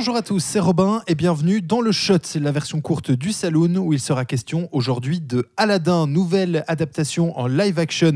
Bonjour 0.00 0.16
à 0.16 0.22
tous, 0.22 0.42
c'est 0.42 0.60
Robin 0.60 1.02
et 1.08 1.14
bienvenue 1.14 1.60
dans 1.60 1.82
le 1.82 1.92
Shot, 1.92 2.20
c'est 2.22 2.40
la 2.40 2.52
version 2.52 2.80
courte 2.80 3.10
du 3.10 3.32
Saloon 3.32 3.76
où 3.76 3.92
il 3.92 4.00
sera 4.00 4.24
question 4.24 4.70
aujourd'hui 4.72 5.20
de 5.20 5.46
Aladdin, 5.58 6.06
nouvelle 6.06 6.64
adaptation 6.68 7.38
en 7.38 7.46
live 7.46 7.78
action 7.78 8.12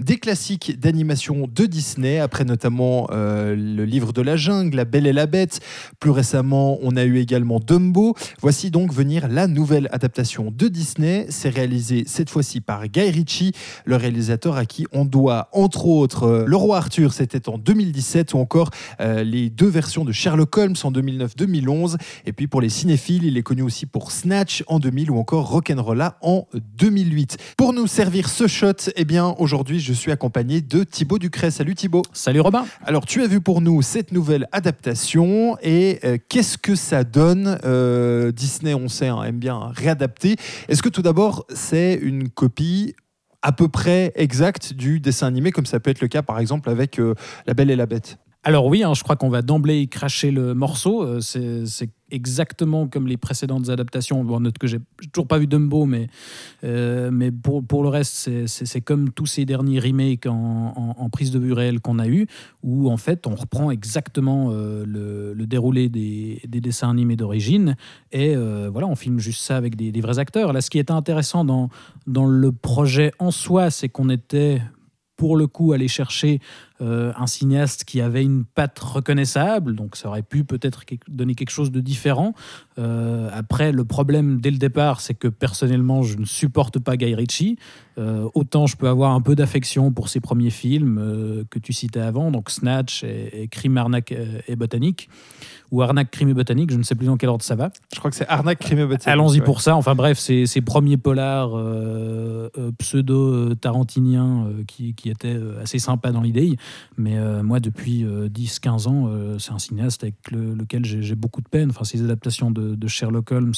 des 0.00 0.16
classiques 0.16 0.80
d'animation 0.80 1.46
de 1.46 1.66
Disney, 1.66 2.20
après 2.20 2.46
notamment 2.46 3.08
euh, 3.10 3.54
le 3.54 3.84
livre 3.84 4.14
de 4.14 4.22
la 4.22 4.36
jungle, 4.36 4.78
La 4.78 4.86
Belle 4.86 5.06
et 5.06 5.12
la 5.12 5.26
Bête. 5.26 5.60
Plus 6.00 6.10
récemment, 6.10 6.78
on 6.80 6.96
a 6.96 7.04
eu 7.04 7.18
également 7.18 7.60
Dumbo. 7.60 8.14
Voici 8.40 8.70
donc 8.70 8.94
venir 8.94 9.28
la 9.28 9.46
nouvelle 9.46 9.90
adaptation 9.92 10.50
de 10.50 10.68
Disney. 10.68 11.26
C'est 11.28 11.50
réalisé 11.50 12.04
cette 12.06 12.30
fois-ci 12.30 12.62
par 12.62 12.88
Guy 12.88 13.10
Ritchie, 13.10 13.52
le 13.84 13.96
réalisateur 13.96 14.56
à 14.56 14.64
qui 14.64 14.86
on 14.90 15.04
doit 15.04 15.50
entre 15.52 15.84
autres 15.84 16.22
euh, 16.22 16.44
Le 16.46 16.56
Roi 16.56 16.78
Arthur, 16.78 17.12
c'était 17.12 17.50
en 17.50 17.58
2017, 17.58 18.32
ou 18.32 18.38
encore 18.38 18.70
euh, 19.02 19.22
les 19.22 19.50
deux 19.50 19.68
versions 19.68 20.06
de 20.06 20.12
Sherlock 20.12 20.56
Holmes 20.56 20.76
en 20.82 20.90
2009 20.90 21.25
2011 21.34 21.96
Et 22.26 22.32
puis 22.32 22.46
pour 22.46 22.60
les 22.60 22.68
cinéphiles, 22.68 23.24
il 23.24 23.36
est 23.36 23.42
connu 23.42 23.62
aussi 23.62 23.86
pour 23.86 24.12
Snatch 24.12 24.62
en 24.66 24.78
2000 24.78 25.10
ou 25.10 25.18
encore 25.18 25.48
Rock'n'Rolla 25.48 26.18
en 26.22 26.46
2008. 26.78 27.38
Pour 27.56 27.72
nous 27.72 27.86
servir 27.86 28.28
ce 28.28 28.46
shot, 28.46 28.90
eh 28.94 29.04
bien 29.04 29.34
aujourd'hui 29.38 29.80
je 29.80 29.92
suis 29.92 30.12
accompagné 30.12 30.60
de 30.60 30.84
Thibaut 30.84 31.18
Ducret. 31.18 31.50
Salut 31.50 31.74
Thibaut. 31.74 32.02
Salut 32.12 32.40
Robin. 32.40 32.66
Alors 32.84 33.06
tu 33.06 33.22
as 33.22 33.26
vu 33.26 33.40
pour 33.40 33.60
nous 33.60 33.82
cette 33.82 34.12
nouvelle 34.12 34.46
adaptation 34.52 35.56
et 35.62 35.98
euh, 36.04 36.18
qu'est-ce 36.28 36.58
que 36.58 36.74
ça 36.74 37.04
donne 37.04 37.58
euh, 37.64 38.32
Disney, 38.32 38.74
on 38.74 38.88
sait, 38.88 39.08
hein, 39.08 39.22
aime 39.24 39.38
bien 39.38 39.72
réadapter. 39.74 40.36
Est-ce 40.68 40.82
que 40.82 40.88
tout 40.88 41.02
d'abord 41.02 41.46
c'est 41.54 41.94
une 41.94 42.28
copie 42.28 42.94
à 43.42 43.52
peu 43.52 43.68
près 43.68 44.12
exacte 44.16 44.72
du 44.72 45.00
dessin 45.00 45.26
animé, 45.26 45.52
comme 45.52 45.66
ça 45.66 45.80
peut 45.80 45.90
être 45.90 46.00
le 46.00 46.08
cas 46.08 46.22
par 46.22 46.38
exemple 46.38 46.70
avec 46.70 46.98
euh, 46.98 47.14
La 47.46 47.54
Belle 47.54 47.70
et 47.70 47.76
la 47.76 47.86
Bête? 47.86 48.18
Alors 48.46 48.66
oui, 48.66 48.84
hein, 48.84 48.94
je 48.94 49.02
crois 49.02 49.16
qu'on 49.16 49.28
va 49.28 49.42
d'emblée 49.42 49.88
cracher 49.88 50.30
le 50.30 50.54
morceau. 50.54 51.02
Euh, 51.02 51.18
c'est 51.20 51.90
exactement 52.12 52.86
comme 52.86 53.08
les 53.08 53.16
précédentes 53.16 53.70
adaptations. 53.70 54.22
Bon, 54.22 54.38
note 54.38 54.56
que 54.56 54.68
j'ai 54.68 54.78
toujours 55.12 55.26
pas 55.26 55.38
vu 55.38 55.48
Dumbo, 55.48 55.84
mais, 55.84 56.06
euh, 56.62 57.10
mais 57.12 57.32
pour, 57.32 57.64
pour, 57.64 57.82
le 57.82 57.88
reste, 57.88 58.46
c'est 58.46 58.80
comme 58.80 59.10
tous 59.10 59.26
ces 59.26 59.46
derniers 59.46 59.80
remakes 59.80 60.26
en, 60.26 61.08
prise 61.10 61.32
de 61.32 61.40
vue 61.40 61.54
réelle 61.54 61.80
qu'on 61.80 61.98
a 61.98 62.06
eu, 62.06 62.28
où 62.62 62.88
en 62.88 62.96
fait 62.96 63.26
on 63.26 63.34
reprend 63.34 63.72
exactement 63.72 64.50
euh, 64.52 64.84
le, 64.86 65.46
déroulé 65.46 65.88
des, 65.88 66.40
dessins 66.46 66.90
animés 66.90 67.16
d'origine 67.16 67.74
et 68.12 68.36
voilà, 68.36 68.86
on 68.86 68.94
filme 68.94 69.18
juste 69.18 69.40
ça 69.40 69.56
avec 69.56 69.74
des, 69.74 69.90
des, 69.90 70.00
vrais 70.00 70.20
acteurs. 70.20 70.52
Là, 70.52 70.60
ce 70.60 70.70
qui 70.70 70.78
était 70.78 70.92
intéressant 70.92 71.44
dans, 71.44 71.68
dans 72.06 72.26
le 72.26 72.52
projet 72.52 73.10
en 73.18 73.32
soi, 73.32 73.70
c'est 73.70 73.88
qu'on 73.88 74.08
était 74.08 74.62
pour 75.16 75.36
le 75.36 75.46
coup 75.46 75.72
aller 75.72 75.88
chercher 75.88 76.40
euh, 76.82 77.10
un 77.16 77.26
cinéaste 77.26 77.84
qui 77.84 78.02
avait 78.02 78.22
une 78.22 78.44
patte 78.44 78.78
reconnaissable, 78.78 79.74
donc 79.74 79.96
ça 79.96 80.08
aurait 80.08 80.22
pu 80.22 80.44
peut-être 80.44 80.82
donner 81.08 81.34
quelque 81.34 81.50
chose 81.50 81.70
de 81.70 81.80
différent. 81.80 82.34
Euh, 82.78 83.30
après, 83.32 83.72
le 83.72 83.86
problème 83.86 84.42
dès 84.42 84.50
le 84.50 84.58
départ, 84.58 85.00
c'est 85.00 85.14
que 85.14 85.28
personnellement, 85.28 86.02
je 86.02 86.18
ne 86.18 86.26
supporte 86.26 86.78
pas 86.78 86.98
Guy 86.98 87.14
Ritchie. 87.14 87.56
Euh, 87.98 88.28
autant 88.34 88.66
je 88.66 88.76
peux 88.76 88.88
avoir 88.88 89.12
un 89.12 89.22
peu 89.22 89.34
d'affection 89.34 89.90
pour 89.90 90.10
ses 90.10 90.20
premiers 90.20 90.50
films 90.50 91.46
que 91.48 91.58
tu 91.58 91.72
citais 91.72 92.00
avant, 92.00 92.30
donc 92.30 92.50
Snatch 92.50 93.02
et, 93.04 93.48
Crime, 93.50 93.78
Arnaque 93.78 94.14
et 94.46 94.54
Botanique, 94.54 95.08
ou 95.70 95.80
Arnaque, 95.80 96.10
Crime 96.10 96.28
et 96.28 96.34
Botanique, 96.34 96.70
je 96.70 96.76
ne 96.76 96.82
sais 96.82 96.94
plus 96.94 97.06
dans 97.06 97.16
quel 97.16 97.30
ordre 97.30 97.42
ça 97.42 97.54
va. 97.54 97.70
Je 97.94 97.98
crois 97.98 98.10
que 98.10 98.16
c'est 98.18 98.28
Arnaque, 98.28 98.58
Crime 98.58 98.80
et 98.80 98.84
Botanique. 98.84 99.08
Allons-y 99.08 99.40
pour 99.40 99.62
ça. 99.62 99.76
Enfin 99.76 99.94
bref, 99.94 100.18
ces, 100.18 100.44
ces 100.44 100.60
premiers 100.60 100.98
polars 100.98 101.52
pseudo-tarantiniens 102.78 104.48
qui, 104.66 104.94
qui, 104.94 105.08
étaient 105.08 105.38
assez 105.62 105.78
sympas 105.78 106.12
dans 106.12 106.20
l'idée. 106.20 106.58
Mais 106.96 107.18
euh, 107.18 107.42
moi, 107.42 107.60
depuis 107.60 108.04
10-15 108.04 108.86
euh, 108.86 108.90
ans, 108.90 109.08
euh, 109.08 109.38
c'est 109.38 109.52
un 109.52 109.58
cinéaste 109.58 110.02
avec 110.02 110.14
lequel 110.30 110.84
j'ai 110.84 111.14
beaucoup 111.14 111.40
de 111.40 111.48
peine. 111.48 111.70
Enfin, 111.70 111.84
ces 111.84 112.02
adaptations 112.02 112.50
de, 112.50 112.88
Sherlock 112.88 113.30
Holmes, 113.32 113.54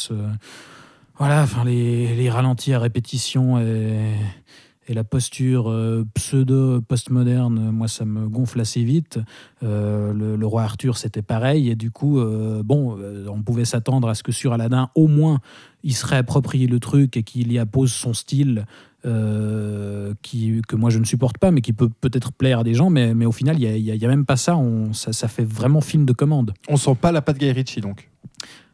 voilà, 1.19 1.46
les, 1.64 2.30
ralentis 2.30 2.72
à 2.72 2.78
répétition 2.78 3.56
et 4.88 4.94
la 4.94 5.04
posture 5.04 5.72
pseudo-postmoderne, 6.15 7.71
moi, 7.71 7.88
ça 7.88 8.04
me 8.04 8.28
gonfle 8.28 8.60
assez 8.60 8.82
vite. 8.82 9.19
le, 9.62 10.44
roi 10.44 10.62
Arthur, 10.62 10.97
c'était 10.97 11.22
pareil. 11.22 11.69
Et 11.69 11.76
du 11.76 11.91
coup, 11.91 12.21
bon, 12.65 12.99
on 13.28 13.43
pouvait 13.43 13.65
s'attendre 13.65 14.09
à 14.09 14.15
ce 14.15 14.22
que 14.22 14.32
sur 14.32 14.53
Aladdin, 14.53 14.91
au 14.94 15.06
moins, 15.06 15.41
il 15.84 15.94
serait 15.94 16.16
approprié 16.16 16.66
le 16.66 16.81
truc 16.81 17.16
et 17.16 17.22
qu'il 17.22 17.53
y 17.53 17.59
appose 17.59 17.93
son 17.93 18.15
style 18.15 18.66
euh, 19.06 20.12
qui, 20.22 20.60
que 20.66 20.75
moi 20.75 20.91
je 20.91 20.99
ne 20.99 21.05
supporte 21.05 21.38
pas, 21.38 21.53
mais 21.53 21.60
qui 21.60 21.72
peut 21.72 21.88
peut-être 21.88 22.32
plaire 22.32 22.60
à 22.60 22.65
des 22.65 22.75
gens, 22.75 22.91
mais, 22.91 23.15
mais 23.15 23.26
au 23.26 23.32
final, 23.32 23.56
il 23.62 23.82
n'y 23.82 24.05
a, 24.05 24.06
a, 24.06 24.09
même 24.09 24.26
pas 24.26 24.37
ça. 24.37 24.56
On, 24.56 24.93
ça. 24.93 25.12
ça. 25.12 25.28
fait 25.28 25.44
vraiment 25.44 25.81
film 25.81 26.05
de 26.05 26.12
commande. 26.12 26.53
On 26.69 26.76
sent 26.76 26.97
pas 27.00 27.12
la 27.12 27.22
patte 27.22 27.38
Guy 27.38 27.53
Ritchie 27.53 27.81
donc 27.81 28.10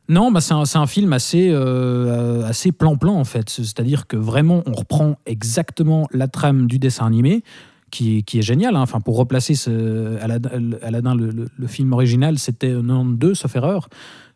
non, 0.08 0.30
bah 0.30 0.40
c'est 0.40 0.52
un, 0.52 0.64
un, 0.74 0.86
film 0.86 1.12
assez 1.14 1.48
euh, 1.50 2.44
assez 2.44 2.72
plan-plan 2.72 3.14
en 3.14 3.24
fait. 3.24 3.48
C'est-à-dire 3.48 4.06
que 4.06 4.16
vraiment, 4.16 4.62
on 4.66 4.72
reprend 4.72 5.16
exactement 5.24 6.06
la 6.12 6.28
trame 6.28 6.66
du 6.66 6.78
dessin 6.78 7.06
animé, 7.06 7.42
qui, 7.90 8.24
qui 8.24 8.38
est 8.38 8.42
génial. 8.42 8.76
Hein. 8.76 8.82
Enfin, 8.82 9.00
pour 9.00 9.16
replacer 9.16 9.54
ce, 9.54 10.18
Aladdin, 10.20 11.14
le, 11.14 11.46
le, 11.56 11.66
film 11.66 11.92
original, 11.92 12.38
c'était 12.38 12.72
92, 12.72 13.38
sauf 13.38 13.56
erreur. 13.56 13.88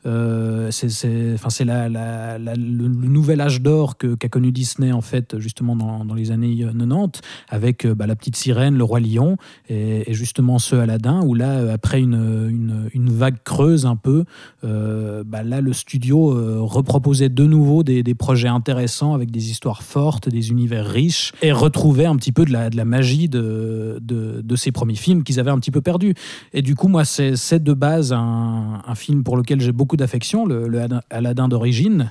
Euh, 0.08 0.70
c'est 0.70 1.64
la, 1.64 1.88
le, 1.88 2.88
nouvel 2.88 3.40
âge 3.40 3.60
d'or 3.60 3.96
qu'a 3.96 4.28
connu 4.28 4.52
Disney 4.52 4.92
en 4.92 5.00
fait 5.00 5.38
justement 5.38 5.76
dans, 5.76 6.04
dans 6.04 6.14
les 6.14 6.30
années 6.30 6.56
90 6.56 7.20
avec 7.48 7.84
euh, 7.84 7.94
bah, 7.94 8.06
la 8.06 8.16
petite 8.16 8.36
sirène, 8.36 8.76
le 8.76 8.84
roi 8.84 9.00
lion 9.00 9.36
et, 9.68 10.12
justement 10.14 10.58
ce 10.58 10.76
Aladdin 10.76 11.22
où 11.24 11.34
là 11.34 11.50
euh, 11.50 11.74
après 11.74 12.00
une, 12.00 12.88
une, 12.94 13.10
vague 13.10 13.42
creuse 13.44 13.86
un 13.86 13.96
peu, 13.96 14.24
bah, 14.62 15.42
là 15.42 15.60
le 15.60 15.72
studio 15.72 16.66
reproposait 16.66 17.28
de 17.28 17.44
nouveau 17.44 17.82
des, 17.82 18.14
projets 18.14 18.48
intéressants 18.48 19.14
avec 19.14 19.30
des 19.30 19.50
histoires 19.50 19.82
fortes, 19.82 20.28
des 20.28 20.50
univers 20.50 20.86
riches 20.86 21.32
et 21.42 21.52
retrouvait 21.52 22.06
un 22.06 22.16
petit 22.16 22.32
peu 22.32 22.44
de 22.44 22.52
la, 22.52 22.70
de 22.70 22.82
magie 22.82 23.28
de, 23.28 23.98
de, 24.00 24.40
de 24.42 24.56
ces 24.56 24.72
premiers 24.72 24.94
films 24.94 25.22
qu'ils 25.24 25.40
avaient 25.40 25.50
un 25.50 25.58
petit 25.58 25.70
peu 25.70 25.80
perdu. 25.80 26.14
Et 26.52 26.62
du 26.62 26.74
coup 26.74 26.88
moi 26.88 27.04
c'est 27.04 27.62
de 27.62 27.72
base 27.72 28.12
un, 28.12 28.82
un 28.86 28.94
film 28.94 29.24
pour 29.24 29.36
lequel 29.36 29.60
j'ai 29.60 29.72
beaucoup 29.72 29.97
d'affection, 29.98 30.46
le, 30.46 30.88
Aladdin 31.10 31.48
d'origine. 31.48 32.10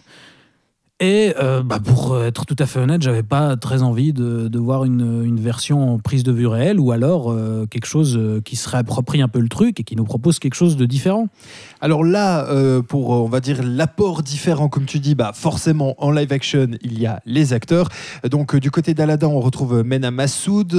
Et 1.00 1.36
euh, 1.40 1.62
bah 1.62 1.78
pour 1.80 2.20
être 2.24 2.48
tout 2.48 2.56
à 2.58 2.66
fait 2.66 2.80
honnête, 2.80 3.04
j'avais 3.04 3.22
pas 3.22 3.56
très 3.56 3.84
envie 3.84 4.14
de, 4.14 4.48
de 4.48 4.60
voir 4.60 4.84
une, 4.84 5.24
une, 5.24 5.40
version 5.40 6.00
prise 6.00 6.24
de 6.24 6.32
vue 6.32 6.48
réelle 6.48 6.80
ou 6.80 6.92
alors 6.92 7.32
euh, 7.32 7.68
quelque 7.68 7.86
chose 7.86 8.18
euh, 8.18 8.42
qui 8.42 8.56
se 8.56 8.68
réapproprie 8.68 9.22
un 9.22 9.28
peu 9.28 9.40
le 9.40 9.48
truc 9.48 9.80
et 9.80 9.84
qui 9.84 9.96
nous 9.96 10.06
propose 10.06 10.40
quelque 10.40 10.56
chose 10.56 10.76
de 10.76 10.88
différent. 10.88 11.28
Alors 11.82 12.04
là, 12.04 12.48
pour 12.88 13.12
on 13.12 13.28
va 13.30 13.40
dire 13.40 13.62
l'apport 13.62 14.24
différent, 14.24 14.70
comme 14.70 14.86
tu 14.86 14.98
dis, 14.98 15.14
bah 15.14 15.34
forcément 15.36 15.94
en 16.04 16.10
live 16.10 16.34
action 16.34 16.70
il 16.82 17.00
y 17.00 17.06
a 17.06 17.22
les 17.28 17.54
acteurs. 17.54 17.90
Donc 18.28 18.56
du 18.56 18.72
côté 18.72 18.96
d'Aladdin, 18.96 19.28
on 19.28 19.40
retrouve 19.40 19.84
Mena 19.84 20.10
Massoud, 20.10 20.74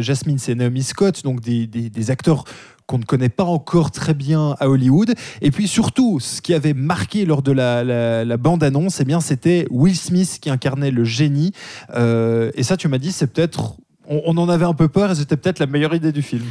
Jasmine 0.00 0.36
c'est 0.36 0.54
Naomi 0.54 0.82
Scott, 0.82 1.22
donc 1.24 1.40
des, 1.40 1.66
des, 1.66 1.88
des 1.88 2.10
acteurs 2.10 2.44
qu'on 2.86 2.98
ne 2.98 3.04
connaît 3.04 3.28
pas 3.28 3.44
encore 3.44 3.90
très 3.90 4.14
bien 4.14 4.56
à 4.60 4.68
Hollywood. 4.68 5.14
Et 5.40 5.50
puis 5.50 5.68
surtout, 5.68 6.20
ce 6.20 6.40
qui 6.40 6.54
avait 6.54 6.74
marqué 6.74 7.24
lors 7.24 7.42
de 7.42 7.52
la, 7.52 8.36
bande-annonce, 8.36 9.00
eh 9.00 9.04
bien, 9.04 9.20
c'était 9.20 9.66
Will 9.70 9.96
Smith 9.96 10.38
qui 10.40 10.50
incarnait 10.50 10.90
le 10.90 11.04
génie. 11.04 11.52
Euh, 11.94 12.50
et 12.54 12.62
ça, 12.62 12.76
tu 12.76 12.88
m'as 12.88 12.98
dit, 12.98 13.12
c'est 13.12 13.26
peut-être... 13.26 13.76
on, 14.08 14.36
en 14.36 14.48
avait 14.48 14.64
un 14.64 14.74
peu 14.74 14.88
peur 14.88 15.10
et 15.10 15.14
c'était 15.14 15.36
peut-être 15.36 15.58
la 15.58 15.66
meilleure 15.66 15.94
idée 15.94 16.12
du 16.12 16.22
film. 16.22 16.44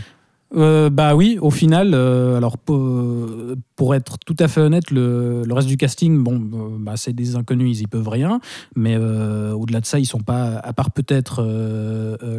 Euh, 0.55 0.89
bah 0.89 1.15
oui, 1.15 1.37
au 1.41 1.49
final, 1.49 1.91
euh, 1.93 2.35
alors 2.37 2.57
pour, 2.57 3.95
être 3.95 4.17
tout 4.19 4.35
à 4.39 4.47
fait 4.47 4.61
honnête, 4.61 4.91
le, 4.91 5.43
reste 5.49 5.67
du 5.67 5.77
casting, 5.77 6.23
bon, 6.23 6.35
euh, 6.35 6.77
bah, 6.79 6.93
c'est 6.97 7.13
des 7.13 7.35
inconnus, 7.35 7.79
ils 7.79 7.83
y 7.83 7.87
peuvent 7.87 8.07
rien, 8.07 8.39
mais 8.75 8.97
au-delà 8.97 9.79
de 9.79 9.85
ça, 9.85 9.99
ils 9.99 10.05
sont 10.05 10.19
pas, 10.19 10.57
à 10.57 10.73
part 10.73 10.91
peut-être 10.91 11.43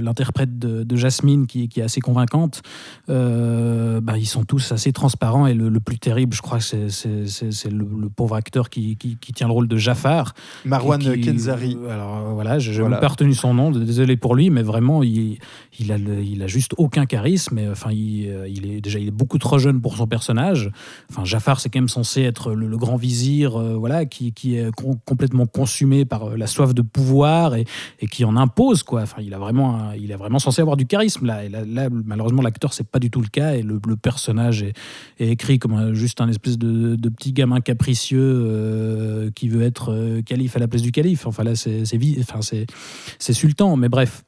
l'interprète 0.00 0.58
de, 0.58 0.96
Jasmine 0.96 1.46
qui, 1.46 1.68
est 1.76 1.82
assez 1.82 2.00
convaincante, 2.00 2.62
bah, 3.08 4.18
ils 4.18 4.26
sont 4.26 4.44
tous 4.44 4.72
assez 4.72 4.92
transparents 4.92 5.46
et 5.46 5.54
le, 5.54 5.80
plus 5.80 5.98
terrible, 5.98 6.34
je 6.34 6.42
crois, 6.42 6.60
c'est 6.60 7.70
le, 7.70 8.08
pauvre 8.08 8.36
acteur 8.36 8.70
qui, 8.70 8.96
tient 9.34 9.46
le 9.46 9.52
rôle 9.52 9.68
de 9.68 9.76
Jafar. 9.76 10.34
Marwan 10.64 11.00
Kenzari. 11.20 11.76
alors 11.90 12.34
voilà, 12.34 12.58
je 12.58 12.82
n'ai 12.82 13.00
pas 13.00 13.08
retenu 13.08 13.34
son 13.34 13.54
nom, 13.54 13.70
désolé 13.70 14.16
pour 14.16 14.34
lui, 14.34 14.50
mais 14.50 14.62
vraiment, 14.62 15.02
il, 15.02 15.38
il, 15.78 15.92
a, 15.92 15.96
il 15.96 16.42
a 16.42 16.46
juste 16.46 16.74
aucun 16.76 17.06
charisme, 17.06 17.56
mais 17.56 17.68
enfin, 17.68 17.90
il, 17.90 18.01
euh, 18.28 18.48
il 18.48 18.70
est 18.70 18.80
déjà 18.80 18.98
il 18.98 19.08
est 19.08 19.12
beaucoup 19.12 19.38
trop 19.38 19.58
jeune 19.58 19.80
pour 19.80 19.96
son 19.96 20.06
personnage. 20.06 20.70
Enfin, 21.10 21.24
Jafar, 21.24 21.60
c'est 21.60 21.68
quand 21.68 21.80
même 21.80 21.88
censé 21.88 22.22
être 22.22 22.52
le, 22.52 22.76
grand 22.76 22.96
vizir, 22.96 23.56
euh, 23.56 23.74
voilà, 23.76 24.06
qui, 24.06 24.32
est 24.56 24.74
com- 24.74 24.98
complètement 25.04 25.46
consumé 25.46 26.04
par 26.04 26.30
euh, 26.30 26.36
la 26.36 26.46
soif 26.46 26.74
de 26.74 26.82
pouvoir 26.82 27.54
et, 27.54 27.64
qui 28.10 28.24
en 28.24 28.36
impose, 28.36 28.82
quoi. 28.82 29.02
Enfin, 29.02 29.22
il 29.22 29.34
a 29.34 29.38
vraiment, 29.38 29.92
il 29.92 30.10
est 30.10 30.16
vraiment 30.16 30.38
censé 30.38 30.60
avoir 30.60 30.76
du 30.76 30.86
charisme 30.86 31.26
là. 31.26 31.48
Là, 31.48 31.88
malheureusement, 31.90 32.42
l'acteur, 32.42 32.72
c'est 32.72 32.88
pas 32.88 32.98
du 32.98 33.10
tout 33.10 33.20
le 33.20 33.28
cas 33.28 33.54
et 33.54 33.62
le, 33.62 33.80
personnage 33.96 34.62
est, 34.62 34.74
écrit 35.18 35.58
comme 35.58 35.74
un- 35.74 35.94
juste 35.94 36.20
un 36.20 36.28
espèce 36.28 36.58
de, 36.58 36.96
petit 37.10 37.32
gamin 37.32 37.60
capricieux 37.60 39.30
qui 39.34 39.48
veut 39.48 39.62
être 39.62 40.20
calife 40.24 40.56
à 40.56 40.58
la 40.58 40.68
place 40.68 40.82
du 40.82 40.92
calife. 40.92 41.26
Enfin 41.26 41.44
là, 41.44 41.54
c'est 41.54 41.84
c'est 43.18 43.32
sultan, 43.32 43.76
mais 43.76 43.88
bref. 43.88 44.24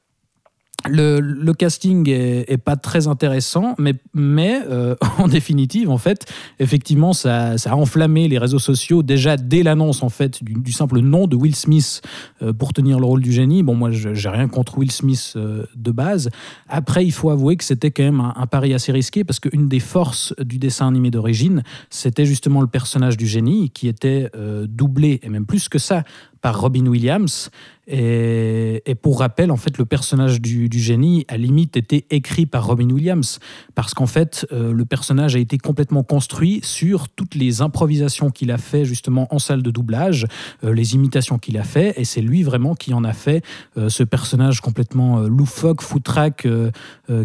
Le, 0.87 1.53
casting 1.53 2.09
est, 2.09 2.59
pas 2.59 2.77
très 2.77 3.09
intéressant, 3.09 3.75
mais, 3.79 4.63
euh, 4.69 4.95
en 5.19 5.29
définitive, 5.29 5.91
en 5.91 5.99
fait, 5.99 6.27
effectivement, 6.59 7.13
ça, 7.13 7.55
a 7.65 7.75
enflammé 7.75 8.29
les 8.29 8.39
réseaux 8.39 8.59
sociaux 8.59 9.03
déjà 9.03 9.37
dès 9.37 9.63
l'annonce 9.63 10.03
du, 10.43 10.73
simple 10.73 11.01
nom 11.01 11.27
de 11.27 11.37
Will 11.37 11.55
Smith 11.55 12.03
euh, 12.43 12.53
pour 12.53 12.73
tenir 12.73 13.01
le 13.01 13.07
rôle 13.07 13.23
du 13.23 13.33
génie. 13.33 13.63
Bon, 13.63 13.75
moi, 13.75 13.91
j'ai 13.91 14.29
rien 14.29 14.49
contre 14.49 14.79
Will 14.79 14.91
Smith 14.91 15.35
euh, 15.37 15.65
de 15.75 15.91
base. 15.91 16.29
Après, 16.69 17.05
il 17.05 17.13
faut 17.13 17.31
avouer 17.31 17.57
que 17.57 17.65
c'était 17.65 17.91
quand 17.91 18.03
même 18.03 18.21
un, 18.21 18.35
un 18.37 18.47
pari 18.47 18.75
assez 18.75 18.93
risqué 18.93 19.25
parce 19.25 19.41
qu'une 19.41 19.69
des 19.69 19.81
forces 19.81 20.35
du 20.39 20.59
dessin 20.59 20.89
animé 20.89 21.11
d'origine, 21.11 21.63
c'était 21.89 22.27
justement 22.27 22.61
le 22.61 22.67
personnage 22.67 23.17
du 23.17 23.27
génie 23.27 23.71
qui 23.71 23.89
était 23.89 24.31
doublé, 24.69 25.21
et 25.23 25.29
même 25.29 25.47
plus 25.47 25.69
que 25.69 25.79
ça, 25.79 26.05
par 26.45 26.61
Robin 26.61 26.85
Williams. 26.85 27.51
Et, 27.87 28.95
pour 29.03 29.21
rappel, 29.21 29.51
en 29.51 29.57
fait, 29.57 29.77
le 29.79 29.85
personnage 29.85 30.41
du, 30.41 30.69
génie, 30.79 31.25
à 31.29 31.37
limite, 31.37 31.77
était 31.77 32.07
écrit 32.11 32.47
par 32.47 32.67
Robin 32.67 32.89
Williams. 32.91 33.39
Parce 33.75 33.95
qu'en 33.95 34.07
fait, 34.07 34.47
euh, 34.53 34.73
le 34.73 34.85
personnage 34.85 35.37
a 35.37 35.39
été 35.39 35.59
complètement 35.59 36.03
construit 36.03 36.61
sur 36.63 37.09
toutes 37.09 37.35
les 37.35 37.61
improvisations 37.61 38.31
qu'il 38.31 38.51
a 38.51 38.59
fait 38.59 38.85
justement 38.85 39.27
en 39.35 39.39
salle 39.39 39.63
de 39.63 39.71
doublage, 39.71 40.27
euh, 40.65 40.73
les 40.73 40.95
imitations 40.95 41.39
qu'il 41.39 41.59
a 41.59 41.63
fait. 41.63 41.95
Et 41.99 42.05
c'est 42.05 42.23
lui 42.23 42.43
vraiment 42.43 42.75
qui 42.75 42.95
en 42.95 43.05
a 43.05 43.13
fait 43.13 43.45
euh, 43.77 43.89
ce 43.89 44.03
personnage 44.03 44.61
complètement 44.61 45.21
loufoque, 45.21 45.83
foutraque, 45.83 46.47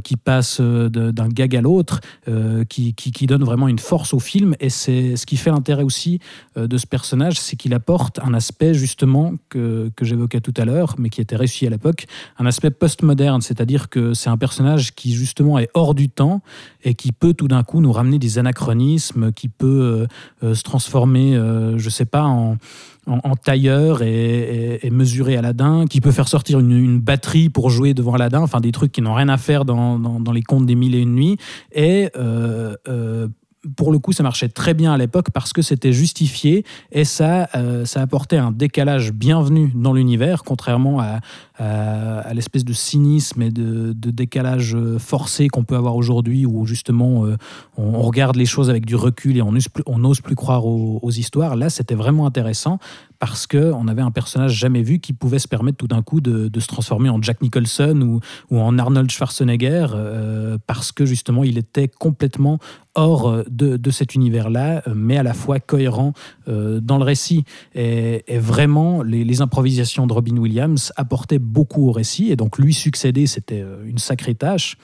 qui 0.04 0.18
passe 0.18 0.60
d'un 0.60 1.30
gag 1.30 1.56
à 1.56 1.62
l'autre, 1.62 2.02
qui, 2.68 2.94
qui, 2.94 3.12
qui 3.12 3.28
donne 3.28 3.44
vraiment 3.44 3.68
une 3.68 3.80
force 3.80 4.14
au 4.14 4.20
film. 4.20 4.56
Et 4.60 4.70
c'est 4.70 5.16
ce 5.16 5.26
qui 5.26 5.38
fait 5.38 5.52
l'intérêt 5.52 5.84
aussi 5.84 6.20
de 6.56 6.78
ce 6.78 6.86
personnage, 6.86 7.40
c'est 7.40 7.56
qu'il 7.56 7.74
apporte 7.74 8.20
un 8.20 8.34
aspect 8.34 8.74
justement 8.74 9.09
que, 9.50 9.92
que 9.96 10.06
j'évoquais 10.06 10.42
tout 10.42 10.54
à 10.58 10.66
l'heure, 10.66 10.96
mais 10.98 11.10
qui 11.10 11.22
était 11.22 11.36
réussi 11.36 11.66
à 11.68 11.70
l'époque, 11.70 12.06
un 12.38 12.46
aspect 12.46 12.72
postmoderne, 12.72 13.42
c'est-à-dire 13.42 13.90
que 13.90 14.14
c'est 14.14 14.30
un 14.30 14.38
personnage 14.38 14.94
qui 14.96 15.14
justement 15.14 15.60
est 15.60 15.70
hors 15.74 15.94
du 15.96 16.10
temps 16.10 16.42
et 16.84 16.94
qui 16.94 17.12
peut 17.12 17.34
tout 17.34 17.48
d'un 17.48 17.64
coup 17.64 17.82
nous 17.82 17.92
ramener 17.92 18.20
des 18.20 18.38
anachronismes, 18.40 19.32
qui 19.32 19.50
peut 19.50 20.08
euh, 20.44 20.48
euh, 20.48 20.54
se 20.56 20.64
transformer, 20.64 21.36
euh, 21.36 21.78
je 21.78 21.90
sais 21.90 22.06
pas, 22.06 22.24
en, 22.24 22.58
tailleur 23.44 24.04
et, 24.04 24.10
et- 24.10 24.86
et 24.88 24.90
mesurer 24.92 25.36
Aladdin, 25.36 25.86
qui 25.90 26.00
peut 26.00 26.12
faire 26.12 26.28
sortir 26.28 26.60
une, 26.60 27.00
batterie 27.00 27.50
pour 27.50 27.70
jouer 27.72 27.94
devant 27.96 28.14
Aladdin, 28.14 28.42
enfin 28.42 28.60
des 28.60 28.72
trucs 28.72 28.92
qui 28.92 29.02
n'ont 29.02 29.16
rien 29.16 29.30
à 29.30 29.38
faire 29.38 29.66
dans, 29.66 29.98
dans- 29.98 30.20
dans 30.20 30.32
les 30.32 30.44
contes 30.44 30.68
des 30.68 30.76
mille 30.76 30.94
et 30.94 31.00
une 31.00 31.16
nuits. 31.16 31.38
Et 31.74 32.10
euh, 32.18 32.76
euh, 32.88 33.28
pour 33.76 33.92
le 33.92 34.00
coup, 34.00 34.14
ça 34.14 34.24
marchait 34.24 34.50
très 34.50 34.74
bien 34.74 34.94
à 34.94 34.98
l'époque 34.98 35.32
parce 35.32 35.54
que 35.54 35.62
c'était 35.62 35.94
justifié 35.94 36.66
et 36.92 37.04
ça, 37.04 37.50
euh, 37.56 37.86
apportait 37.96 38.38
un 38.38 38.52
décalage 38.52 39.12
bienvenu 39.12 39.72
dans 39.76 39.94
l'univers, 39.94 40.44
contrairement 40.44 41.00
à, 41.02 41.20
à- 41.60 42.20
à 42.30 42.34
l'espèce 42.34 42.64
de 42.64 42.74
cynisme 42.74 43.42
et 43.42 43.52
de, 43.52 43.94
décalage 43.94 44.76
euh, 44.76 45.00
forcé 45.00 45.48
qu'on 45.48 45.64
peut 45.64 45.76
avoir 45.76 45.96
aujourd'hui, 45.96 46.46
où 46.46 46.66
justement 46.66 47.26
euh, 47.26 47.38
on, 47.78 48.02
regarde 48.02 48.36
les 48.36 48.46
choses 48.46 48.70
avec 48.70 48.86
du 48.86 48.96
recul 48.96 49.38
et 49.38 49.42
on 49.42 49.52
n'ose 49.52 49.68
plus, 49.68 49.84
plus 50.24 50.36
croire 50.36 50.66
aux, 50.66 51.10
histoires. 51.10 51.56
Là, 51.56 51.70
c'était 51.70 51.96
vraiment 51.96 52.26
intéressant 52.26 52.78
parce 53.18 53.48
qu'on 53.48 53.88
avait 53.88 54.02
un 54.02 54.12
personnage 54.12 54.54
jamais 54.54 54.84
vu 54.84 55.00
qui 55.00 55.12
pouvait 55.12 55.40
se 55.40 55.48
permettre 55.48 55.78
tout 55.78 55.88
d'un 55.88 56.02
coup 56.02 56.22
de, 56.22 56.60
se 56.60 56.68
transformer 56.68 57.10
en 57.10 57.22
Jack 57.22 57.42
Nicholson 57.42 58.20
ou, 58.52 58.58
en 58.58 58.78
Arnold 58.78 59.10
Schwarzenegger, 59.10 59.88
euh, 59.94 60.58
parce 60.68 60.92
que 60.92 61.06
justement 61.06 61.44
il 61.44 61.58
était 61.58 61.88
complètement 61.88 62.60
hors 62.96 63.44
de, 63.50 63.92
cet 63.92 64.16
univers-là, 64.16 64.84
euh, 64.88 64.94
mais 64.96 65.18
à 65.18 65.24
la 65.24 65.34
fois 65.34 65.60
cohérent 65.60 66.14
euh, 66.48 66.80
dans 66.80 66.98
le 66.98 67.04
récit. 67.04 67.44
Et, 67.74 68.24
et 68.28 68.40
vraiment, 68.40 69.04
les, 69.04 69.24
les 69.24 69.42
improvisations 69.42 70.06
de 70.06 70.14
Robin 70.14 70.38
Williams 70.38 70.92
apportaient 70.96 71.40
beaucoup 71.50 71.88
au 71.88 71.92
récit, 71.92 72.32
et 72.32 72.36
donc 72.36 72.58
lui 72.58 72.74
succéder, 72.74 73.28
c'était 73.28 73.62
euh, 73.62 73.84
une 73.86 73.98
sacrée 73.98 74.36
tâche. 74.36 74.78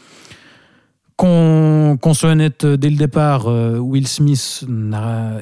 Qu'on 1.16 2.14
soit 2.14 2.32
honnête 2.32 2.66
dès 2.66 2.90
le 2.90 2.98
départ, 2.98 3.48
euh, 3.48 3.78
Will 3.78 4.06
Smith 4.06 4.66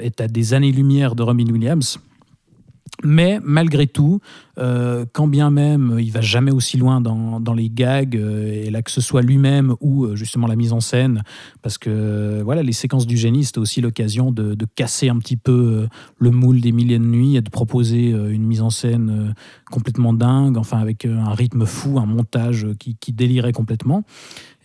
est 0.02 0.20
à 0.20 0.28
des 0.28 0.54
années-lumière 0.54 1.16
de 1.16 1.24
Robin 1.24 1.46
Williams. 1.50 1.98
Mais 3.04 3.38
malgré 3.42 3.86
tout, 3.86 4.20
euh, 4.58 5.04
quand 5.12 5.28
bien 5.28 5.50
même 5.50 5.96
il 6.00 6.10
va 6.10 6.22
jamais 6.22 6.50
aussi 6.50 6.78
loin 6.78 7.02
dans, 7.02 7.54
les 7.54 7.68
gags, 7.68 8.16
euh, 8.16 8.64
et 8.64 8.70
là 8.70 8.82
que 8.82 8.90
ce 8.90 9.02
soit 9.02 9.20
lui-même 9.20 9.74
ou 9.80 10.04
euh, 10.04 10.16
justement 10.16 10.46
la 10.46 10.56
mise 10.56 10.72
en 10.72 10.80
scène, 10.80 11.22
parce 11.60 11.76
que 11.76 12.40
voilà, 12.42 12.62
les 12.62 12.72
séquences 12.72 13.06
du 13.06 13.18
génie, 13.18 13.44
c'était 13.44 13.58
aussi 13.58 13.82
l'occasion 13.82 14.32
de, 14.32 14.56
casser 14.74 15.10
un 15.10 15.18
petit 15.18 15.36
peu 15.36 15.86
le 16.18 16.30
moule 16.30 16.60
des 16.60 16.72
milliers 16.72 16.98
de 16.98 17.04
nuits 17.04 17.36
et 17.36 17.42
de 17.42 17.50
proposer 17.50 18.08
une 18.08 18.44
mise 18.44 18.62
en 18.62 18.70
scène 18.70 19.34
complètement 19.70 20.14
dingue, 20.14 20.56
enfin 20.56 20.78
avec 20.78 21.04
un 21.04 21.30
rythme 21.34 21.66
fou, 21.66 21.98
un 21.98 22.06
montage 22.06 22.66
qui 22.78 23.12
délirait 23.12 23.52
complètement. 23.52 24.04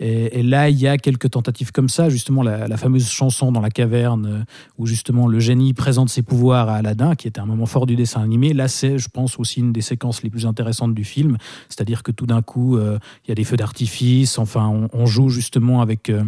Et, 0.01 0.43
là, 0.43 0.69
il 0.69 0.79
y 0.79 0.87
a 0.87 0.97
quelques 0.97 1.31
tentatives 1.31 1.73
comme 1.73 1.89
ça, 1.89 2.09
justement 2.09 2.41
la, 2.41 2.77
fameuse 2.77 3.09
chanson 3.09 3.51
dans 3.51 3.59
la 3.59 3.69
caverne 3.69 4.25
euh, 4.25 4.43
où 4.77 4.85
justement 4.85 5.27
le 5.27 5.39
génie 5.41 5.73
présente 5.73 6.09
ses 6.09 6.21
pouvoirs 6.21 6.69
à 6.69 6.75
Aladdin, 6.75 7.15
qui 7.15 7.27
était 7.27 7.41
un 7.41 7.45
moment 7.45 7.65
fort 7.65 7.85
du 7.85 7.97
dessin 7.97 8.21
animé. 8.21 8.53
Là, 8.53 8.69
c'est, 8.69 8.97
je 8.97 9.09
pense, 9.09 9.37
aussi 9.39 9.59
une 9.59 9.73
des 9.73 9.81
séquences 9.81 10.23
les 10.23 10.29
plus 10.29 10.45
intéressantes 10.45 10.95
du 10.95 11.03
film, 11.03 11.37
c'est-à-dire 11.67 12.01
que 12.01 12.13
tout 12.13 12.25
d'un 12.25 12.41
coup, 12.41 12.77
euh, 12.77 12.97
il 13.25 13.29
y 13.29 13.31
a 13.33 13.35
des 13.35 13.43
feux 13.43 13.57
d'artifice, 13.57 14.39
enfin, 14.39 14.87
on, 14.93 15.05
joue 15.05 15.29
justement 15.29 15.81
avec... 15.81 16.09
euh, 16.09 16.23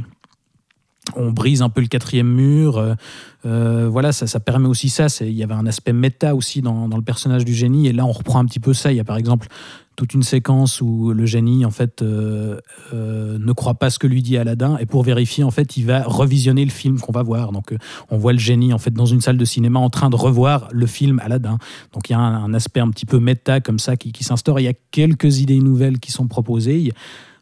on 1.15 1.31
brise 1.31 1.62
un 1.62 1.69
peu 1.69 1.81
le 1.81 1.88
quatrième 1.88 2.27
mur. 2.27 2.95
voilà, 3.44 4.12
ça, 4.12 4.39
permet 4.39 4.67
aussi 4.67 4.89
ça. 4.89 5.07
Il 5.21 5.31
y 5.31 5.44
avait 5.44 5.53
un 5.53 5.65
aspect 5.65 5.94
méta 5.94 6.35
aussi 6.35 6.62
dans 6.62 6.88
le 6.88 7.01
personnage 7.01 7.44
du 7.44 7.53
génie. 7.53 7.88
Et 7.88 7.94
là, 7.94 8.06
on 8.06 8.12
reprend 8.12 8.39
un 8.39 8.45
petit 8.45 8.59
peu 8.59 8.74
ça. 8.74 8.91
Il 8.91 8.97
y 8.97 9.00
a 9.00 9.03
par 9.03 9.17
exemple 9.17 9.47
toute 9.95 10.13
une 10.13 10.23
séquence 10.23 10.81
où 10.81 11.11
le 11.11 11.25
génie, 11.25 11.65
en 11.65 11.71
fait, 11.71 12.01
euh, 12.01 12.59
euh, 12.93 13.38
ne 13.38 13.51
croit 13.53 13.75
pas 13.75 13.89
ce 13.89 13.99
que 13.99 14.07
lui 14.07 14.21
dit 14.21 14.38
Aladdin. 14.38 14.77
Et 14.79 14.85
pour 14.85 15.03
vérifier, 15.03 15.43
en 15.43 15.51
fait, 15.51 15.77
il 15.77 15.85
va 15.85 16.03
revisionner 16.03 16.63
le 16.65 16.71
film 16.71 16.99
qu'on 16.99 17.11
va 17.11 17.23
voir. 17.23 17.51
Donc, 17.51 17.71
euh, 17.71 17.77
on 18.09 18.17
voit 18.17 18.33
le 18.33 18.39
génie, 18.39 18.73
en 18.73 18.77
fait, 18.77 18.91
dans 18.91 19.05
une 19.05 19.21
salle 19.21 19.38
de 19.38 19.45
cinéma 19.45 19.79
en 19.79 19.89
train 19.89 20.09
de 20.09 20.15
revoir 20.15 20.67
le 20.71 20.85
film 20.85 21.19
Aladdin. 21.23 21.57
Donc, 21.93 22.09
il 22.09 22.13
y 22.13 22.15
a 22.15 22.19
un, 22.19 22.53
aspect 22.53 22.79
un 22.79 22.89
petit 22.89 23.05
peu 23.05 23.19
méta 23.19 23.59
comme 23.59 23.79
ça 23.79 23.95
qui, 23.97 24.23
s'instaure. 24.23 24.59
Il 24.59 24.63
y 24.63 24.69
a 24.69 24.73
quelques 24.91 25.39
idées 25.39 25.59
nouvelles 25.59 25.99
qui 25.99 26.11
sont 26.11 26.27
proposées. 26.27 26.91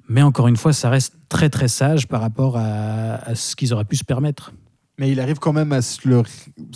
Mais 0.08 0.22
encore 0.22 0.48
une 0.48 0.58
fois, 0.58 0.74
ça 0.74 0.90
reste 0.90 1.16
très, 1.30 1.50
très 1.50 1.68
sage 1.68 2.08
par 2.08 2.22
rapport 2.22 2.58
à 2.58 3.36
ce 3.36 3.56
qu'ils 3.56 3.74
auraient 3.74 3.86
pu 3.86 3.96
se 3.96 4.04
permettre. 4.04 4.54
Mais 5.00 5.10
il 5.12 5.20
arrive 5.22 5.40
quand 5.40 5.54
même 5.54 5.72
à 5.72 5.82
se 5.82 6.02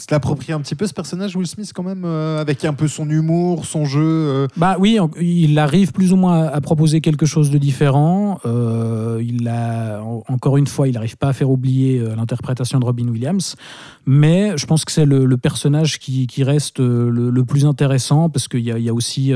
l'approprier 0.09 0.53
un 0.53 0.61
petit 0.61 0.75
peu, 0.75 0.87
ce 0.87 0.93
personnage, 0.93 1.35
Will 1.35 1.45
Smith, 1.45 1.71
quand 1.75 1.83
même, 1.83 2.03
euh, 2.05 2.39
avec 2.39 2.63
un 2.63 2.71
peu 2.73 2.87
son 2.87 3.09
humour, 3.09 3.65
son 3.65 3.83
jeu. 3.83 3.99
euh. 4.01 4.47
Bah 4.55 4.77
oui, 4.79 4.97
il 5.19 5.59
arrive 5.59 5.91
plus 5.91 6.13
ou 6.13 6.15
moins 6.15 6.45
à 6.45 6.61
proposer 6.61 7.01
quelque 7.01 7.25
chose 7.25 7.49
de 7.51 7.57
différent. 7.57 8.39
Euh, 8.45 9.21
il 9.21 9.45
a, 9.49 10.01
en- 10.01 10.23
encore 10.29 10.55
une 10.55 10.67
fois, 10.67 10.87
il 10.87 10.93
n'arrive 10.93 11.17
pas 11.17 11.27
à 11.27 11.33
faire 11.33 11.49
oublier 11.49 11.99
l'interprétation 12.15 12.79
de 12.79 12.85
Robin 12.85 13.09
Williams, 13.09 13.57
mais 14.05 14.57
je 14.57 14.65
pense 14.65 14.85
que 14.85 14.93
c'est 14.93 15.05
le, 15.05 15.35
personnage 15.35 15.99
qui, 15.99 16.43
reste 16.43 16.79
le, 16.79 17.43
plus 17.43 17.65
intéressant 17.65 18.29
parce 18.29 18.47
qu'il 18.47 18.61
y, 18.61 18.89
a- 18.89 18.93
aussi 18.93 19.33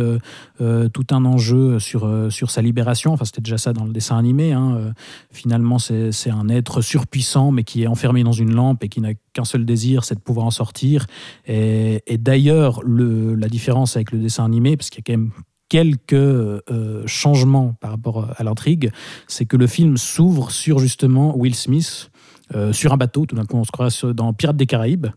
tout 0.93 1.07
un 1.11 1.25
enjeu 1.25 1.79
sur, 1.79 2.09
sur 2.29 2.51
sa 2.51 2.61
libération. 2.61 3.11
Enfin, 3.11 3.25
c'était 3.25 3.41
déjà 3.41 3.57
ça 3.57 3.73
dans 3.73 3.83
le 3.83 3.91
dessin 3.91 4.17
animé. 4.17 4.53
hein. 4.53 4.93
Finalement, 5.31 5.77
c'est 5.77 6.29
un 6.29 6.47
être 6.47 6.79
surpuissant, 6.81 7.51
mais 7.51 7.65
qui 7.65 7.83
est 7.83 7.87
enfermé 7.87 8.23
dans 8.23 8.31
une 8.31 8.53
lampe 8.53 8.76
et 8.83 8.89
qui 8.89 9.01
n'a 9.01 9.13
qu'un 9.33 9.45
seul 9.45 9.65
désir, 9.65 10.03
c'est 10.03 10.15
de 10.15 10.19
pouvoir 10.19 10.45
en 10.45 10.51
sortir. 10.51 11.05
Et, 11.47 12.01
d'ailleurs, 12.17 12.81
le- 12.83 13.35
la 13.35 13.47
différence 13.47 13.95
avec 13.95 14.11
le 14.11 14.19
dessin 14.19 14.45
animé, 14.45 14.77
parce 14.77 14.89
qu'il 14.89 14.99
y 14.99 15.11
a 15.11 15.13
quand 15.13 15.19
même 15.19 15.31
quelques 15.69 16.13
euh, 16.13 17.03
changements 17.05 17.73
par 17.81 17.91
rapport 17.91 18.31
à 18.37 18.43
l'intrigue, 18.43 18.89
c'est 19.27 19.45
que 19.45 19.57
le 19.57 19.67
film 19.67 19.97
s'ouvre 19.97 20.51
sur 20.51 20.79
justement 20.79 21.37
Will 21.37 21.55
Smith 21.55 22.09
euh, 22.55 22.71
sur 22.71 22.93
un 22.93 22.97
bateau. 22.97 23.25
Tout 23.25 23.35
d'un 23.35 23.45
coup, 23.45 23.57
on 23.57 23.65
se 23.65 23.71
croise 23.71 24.05
dans 24.05 24.31
Pirates 24.33 24.55
des 24.55 24.65
Caraïbes. 24.65 25.07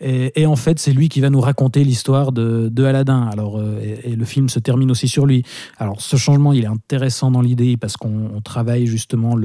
Et, 0.00 0.44
en 0.44 0.56
fait, 0.56 0.78
c'est 0.78 0.92
lui 0.92 1.08
qui 1.08 1.20
va 1.20 1.30
nous 1.30 1.40
raconter 1.40 1.84
l'histoire 1.84 2.32
de, 2.32 2.84
Aladdin. 2.84 3.28
Alors, 3.32 3.58
euh, 3.58 3.80
et, 4.04 4.14
le 4.14 4.24
film 4.24 4.48
se 4.48 4.58
termine 4.58 4.90
aussi 4.90 5.08
sur 5.08 5.24
lui. 5.24 5.42
Alors, 5.78 6.00
ce 6.02 6.16
changement, 6.16 6.52
il 6.52 6.64
est 6.64 6.68
intéressant 6.68 7.30
dans 7.30 7.40
l'idée 7.40 7.76
parce 7.76 7.96
qu'on 7.96 8.40
travaille 8.44 8.86
justement 8.86 9.36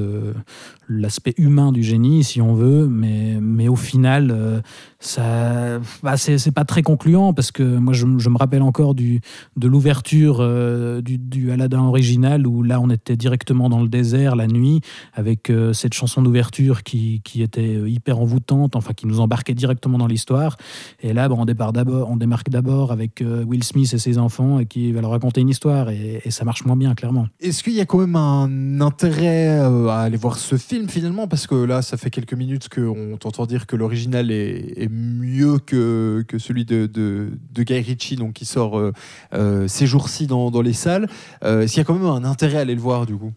l'aspect 0.88 1.34
humain 1.38 1.72
du 1.72 1.82
génie, 1.82 2.22
si 2.22 2.42
on 2.42 2.54
veut, 2.54 2.86
mais, 2.86 3.38
mais 3.40 3.68
au 3.68 3.76
final, 3.76 4.30
euh, 4.30 4.60
ça, 5.02 5.80
bah, 6.04 6.16
c'est, 6.16 6.52
pas 6.52 6.64
très 6.64 6.82
concluant 6.82 7.34
parce 7.34 7.50
que 7.50 7.62
moi, 7.64 7.92
je, 7.92 8.06
me 8.06 8.38
rappelle 8.38 8.62
encore 8.62 8.94
du, 8.94 9.20
de 9.56 9.66
l'ouverture 9.66 10.38
euh, 10.38 11.00
du, 11.02 11.18
du, 11.18 11.50
Aladdin 11.50 11.82
original 11.82 12.46
où 12.46 12.62
là, 12.62 12.80
on 12.80 12.88
était 12.88 13.16
directement 13.16 13.68
dans 13.68 13.82
le 13.82 13.88
désert 13.88 14.36
la 14.36 14.46
nuit 14.46 14.80
avec 15.12 15.50
euh, 15.50 15.72
cette 15.72 15.92
chanson 15.92 16.22
d'ouverture 16.22 16.84
qui, 16.84 17.20
qui, 17.24 17.42
était 17.42 17.80
hyper 17.90 18.20
envoûtante, 18.20 18.76
enfin 18.76 18.92
qui 18.92 19.08
nous 19.08 19.18
embarquait 19.18 19.54
directement 19.54 19.98
dans 19.98 20.06
l'histoire. 20.06 20.56
Et 21.00 21.12
là, 21.12 21.28
bah, 21.28 21.34
on, 21.36 21.46
départ 21.46 21.72
démarque 21.72 22.50
d'abord 22.50 22.92
avec 22.92 23.24
Will 23.26 23.64
Smith 23.64 23.92
et 23.92 23.98
ses 23.98 24.18
enfants 24.18 24.60
et 24.60 24.66
qui 24.66 24.92
va 24.92 25.00
leur 25.00 25.10
raconter 25.10 25.40
une 25.40 25.48
histoire 25.48 25.90
et, 25.90 26.22
ça 26.30 26.44
marche 26.44 26.64
moins 26.64 26.76
bien, 26.76 26.94
clairement. 26.94 27.26
Est-ce 27.40 27.64
qu'il 27.64 27.74
y 27.74 27.80
a 27.80 27.86
quand 27.86 27.98
même 27.98 28.16
un 28.16 28.80
intérêt 28.80 29.58
à 29.58 30.00
aller 30.00 30.16
voir 30.16 30.38
ce 30.38 30.56
film 30.56 30.88
finalement? 30.88 31.26
Parce 31.26 31.48
que 31.48 31.56
là, 31.56 31.82
ça 31.82 31.96
fait 31.96 32.10
quelques 32.10 32.34
minutes 32.34 32.68
qu'on 32.68 33.16
t'entend 33.18 33.46
dire 33.46 33.66
que 33.66 33.74
l'original 33.74 34.30
est, 34.30 34.91
mieux 34.92 35.58
que, 35.58 36.24
que 36.28 36.38
celui 36.38 36.64
de, 36.64 36.86
de, 36.86 37.62
Guy 37.62 37.80
Ritchie, 37.80 38.16
donc 38.16 38.34
qui 38.34 38.44
sort 38.44 38.78
euh, 38.78 38.92
euh, 39.32 39.66
ces 39.66 39.86
jours-ci 39.86 40.26
dans, 40.26 40.50
dans, 40.50 40.62
les 40.62 40.74
salles. 40.74 41.08
Euh, 41.44 41.62
est-ce 41.62 41.72
qu'il 41.74 41.80
y 41.80 41.82
a 41.82 41.84
quand 41.84 41.94
même 41.94 42.04
un 42.04 42.24
intérêt 42.24 42.58
à 42.58 42.60
aller 42.60 42.74
le 42.74 42.80
voir 42.80 43.06
du 43.06 43.16
coup? 43.16 43.32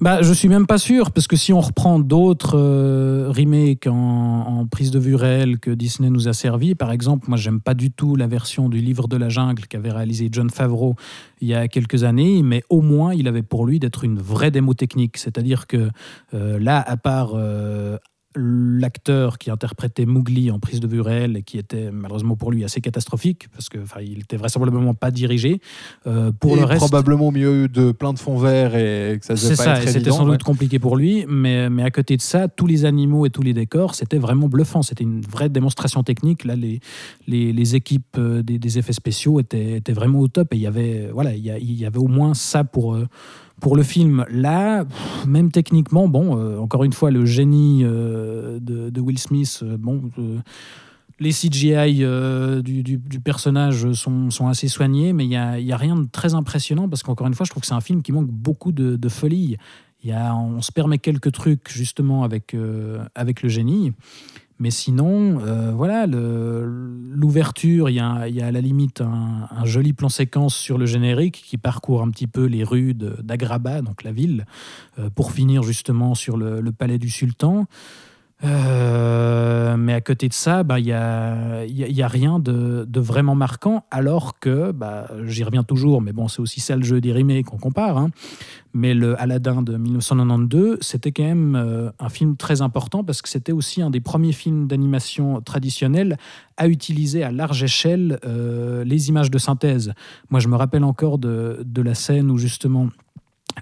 Bah, 0.00 0.20
je 0.20 0.32
suis 0.32 0.48
même 0.48 0.66
pas 0.66 0.78
sûr, 0.78 1.12
parce 1.12 1.28
que 1.28 1.36
si 1.36 1.52
on 1.52 1.60
reprend 1.60 2.00
d'autres 2.00 2.58
euh, 2.58 3.30
remakes 3.30 3.86
en, 3.86 4.66
prise 4.68 4.90
de 4.90 4.98
vue 4.98 5.14
réelle 5.14 5.60
que 5.60 5.70
Disney 5.70 6.10
nous 6.10 6.26
a 6.26 6.32
servi, 6.32 6.74
par 6.74 6.90
exemple, 6.90 7.28
moi 7.28 7.38
j'aime 7.38 7.60
pas 7.60 7.74
du 7.74 7.92
tout 7.92 8.16
la 8.16 8.26
version 8.26 8.68
du 8.68 8.78
Livre 8.78 9.06
de 9.06 9.16
la 9.16 9.28
Jungle 9.28 9.66
qu'avait 9.68 9.92
réalisé 9.92 10.28
John 10.32 10.50
Favreau 10.50 10.96
il 11.40 11.48
y 11.48 11.54
a 11.54 11.68
quelques 11.68 12.02
années, 12.02 12.42
mais 12.42 12.64
au 12.68 12.80
moins 12.80 13.14
il 13.14 13.28
avait 13.28 13.42
pour 13.42 13.64
lui 13.64 13.78
d'être 13.78 14.02
une 14.02 14.18
vraie 14.18 14.50
démo 14.50 14.74
technique. 14.74 15.18
C'est-à-dire 15.18 15.68
que 15.68 15.90
là, 16.32 16.80
à 16.80 16.96
part 16.96 17.32
euh, 17.34 17.96
l'acteur 18.34 19.38
qui 19.38 19.50
interprétait 19.50 20.06
Mowgli 20.06 20.50
en 20.50 20.58
prise 20.58 20.80
de 20.80 20.86
vue 20.86 21.00
réelle 21.00 21.36
et 21.36 21.42
qui 21.42 21.58
était 21.58 21.90
malheureusement 21.90 22.36
pour 22.36 22.50
lui 22.50 22.64
assez 22.64 22.80
catastrophique 22.80 23.48
parce 23.52 23.68
que 23.68 23.78
il 24.02 24.20
était 24.20 24.36
vraisemblablement 24.36 24.94
pas 24.94 25.10
dirigé. 25.10 25.60
Euh, 26.06 26.32
pour 26.32 26.56
le 26.56 26.64
reste 26.64 26.80
probablement 26.80 27.30
milieu 27.30 27.68
de 27.68 27.92
plein 27.92 28.12
de 28.12 28.18
fonds 28.18 28.38
verts 28.38 28.74
et 28.74 29.18
que 29.18 29.26
ça 29.26 29.36
c'est 29.36 29.56
ça 29.56 29.80
c'était 29.86 30.10
sans 30.10 30.26
doute 30.26 30.42
compliqué 30.42 30.78
pour 30.78 30.96
lui 30.96 31.24
mais 31.28 31.70
mais 31.70 31.82
à 31.82 31.90
côté 31.90 32.16
de 32.16 32.22
ça 32.22 32.48
tous 32.48 32.66
les 32.66 32.84
animaux 32.84 33.26
et 33.26 33.30
tous 33.30 33.42
les 33.42 33.54
décors 33.54 33.94
c'était 33.94 34.18
vraiment 34.18 34.48
bluffant. 34.48 34.82
C'était 34.82 35.04
une 35.04 35.20
vraie 35.20 35.48
démonstration 35.48 36.02
technique. 36.02 36.44
Là 36.44 36.56
les 36.56 36.80
les, 37.26 37.52
les 37.52 37.74
équipes 37.76 38.16
euh, 38.18 38.42
des, 38.42 38.58
des, 38.58 38.78
effets 38.78 38.92
spéciaux 38.92 39.40
étaient, 39.40 39.76
étaient 39.76 39.92
vraiment 39.92 40.20
au 40.20 40.28
top. 40.28 40.52
Et 40.52 40.56
il 40.56 40.62
y 40.62 40.66
avait 40.66 41.10
voilà 41.12 41.34
il 41.34 41.44
y, 41.44 41.50
il 41.50 41.78
y 41.78 41.86
avait 41.86 41.98
au 41.98 42.08
moins 42.08 42.34
ça 42.34 42.64
pour 42.64 42.94
euh, 42.94 43.06
pour 43.60 43.76
le 43.76 43.82
film, 43.82 44.24
là, 44.30 44.84
même 45.26 45.50
techniquement, 45.50 46.08
bon, 46.08 46.36
euh, 46.36 46.58
encore 46.58 46.84
une 46.84 46.92
fois, 46.92 47.10
le 47.10 47.24
génie 47.24 47.82
euh, 47.84 48.58
de, 48.60 49.00
Will 49.00 49.18
Smith, 49.18 49.60
euh, 49.62 49.76
bon, 49.76 50.10
les 51.20 51.30
CGI 51.30 52.04
du, 52.62 53.20
personnage 53.20 53.92
sont, 53.92 54.48
assez 54.48 54.68
soignés, 54.68 55.12
mais 55.12 55.24
il 55.24 55.28
n'y 55.28 55.36
a, 55.36 55.52
a, 55.52 55.76
rien 55.76 55.96
de 55.96 56.08
très 56.10 56.34
impressionnant 56.34 56.88
parce 56.88 57.02
qu'encore 57.02 57.26
une 57.26 57.34
fois, 57.34 57.46
je 57.46 57.50
trouve 57.50 57.60
que 57.60 57.66
c'est 57.66 57.74
un 57.74 57.80
film 57.80 58.02
qui 58.02 58.12
manque 58.12 58.30
beaucoup 58.30 58.72
de, 58.72 59.08
folie. 59.08 59.56
Y 60.02 60.10
a, 60.12 60.34
on 60.34 60.60
se 60.60 60.72
permet 60.72 60.98
quelques 60.98 61.30
trucs 61.30 61.70
justement 61.70 62.24
avec, 62.24 62.56
avec 63.14 63.42
le 63.42 63.48
génie. 63.48 63.92
Mais 64.62 64.70
sinon, 64.70 65.40
euh, 65.40 65.72
voilà, 65.74 66.06
l'ouverture, 66.06 67.90
il 67.90 67.96
y, 67.96 67.98
a, 67.98 68.12
à 68.12 68.50
la 68.52 68.60
limite 68.60 69.00
un, 69.00 69.64
joli 69.64 69.92
plan 69.92 70.08
séquence 70.08 70.54
sur 70.54 70.78
le 70.78 70.86
générique 70.86 71.42
qui 71.44 71.58
parcourt 71.58 72.00
un 72.00 72.10
petit 72.10 72.28
peu 72.28 72.44
les 72.44 72.62
rues 72.62 72.94
d'Agraba, 72.94 73.82
donc 73.82 74.04
la 74.04 74.12
ville, 74.12 74.46
euh, 75.00 75.10
pour 75.10 75.32
finir 75.32 75.64
justement 75.64 76.14
sur 76.14 76.36
le 76.36 76.70
palais 76.70 76.98
du 76.98 77.10
sultan. 77.10 77.66
Euh, 78.44 79.76
mais 79.76 79.92
à 79.92 80.00
côté 80.00 80.28
de 80.28 80.32
ça, 80.32 80.60
il 80.60 80.64
bah, 80.64 80.80
n'y 80.80 80.92
a, 80.92 81.64
y 81.64 82.02
a, 82.02 82.08
rien 82.08 82.38
de, 82.38 82.86
vraiment 83.00 83.34
marquant, 83.34 83.84
alors 83.90 84.38
que, 84.38 84.72
bah, 84.72 85.08
j'y 85.26 85.44
reviens 85.44 85.62
toujours, 85.62 86.00
mais 86.00 86.12
bon, 86.12 86.28
c'est 86.28 86.40
aussi 86.40 86.60
ça 86.60 86.76
le 86.76 86.82
jeu 86.82 87.00
des 87.00 87.12
remakes 87.12 87.46
qu'on 87.46 87.58
compare. 87.58 87.98
Hein. 87.98 88.10
Mais 88.74 88.94
le 88.94 89.20
Aladdin 89.20 89.62
de 89.62 89.76
1992, 89.76 90.78
c'était 90.80 91.12
quand 91.12 91.24
même 91.24 91.56
euh, 91.56 91.90
un 91.98 92.08
film 92.08 92.36
très 92.36 92.62
important 92.62 93.04
parce 93.04 93.20
que 93.20 93.28
c'était 93.28 93.52
aussi 93.52 93.82
un 93.82 93.90
des 93.90 94.00
premiers 94.00 94.32
films 94.32 94.66
d'animation 94.66 95.42
traditionnels 95.42 96.16
à 96.56 96.68
utiliser 96.68 97.22
à 97.22 97.30
large 97.30 97.62
échelle 97.62 98.18
euh, 98.24 98.82
les 98.84 99.10
images 99.10 99.30
de 99.30 99.38
synthèse. 99.38 99.92
Moi, 100.30 100.40
je 100.40 100.48
me 100.48 100.56
rappelle 100.56 100.84
encore 100.84 101.18
de 101.18 101.82
la 101.82 101.94
scène 101.94 102.30
où 102.30 102.38
justement 102.38 102.88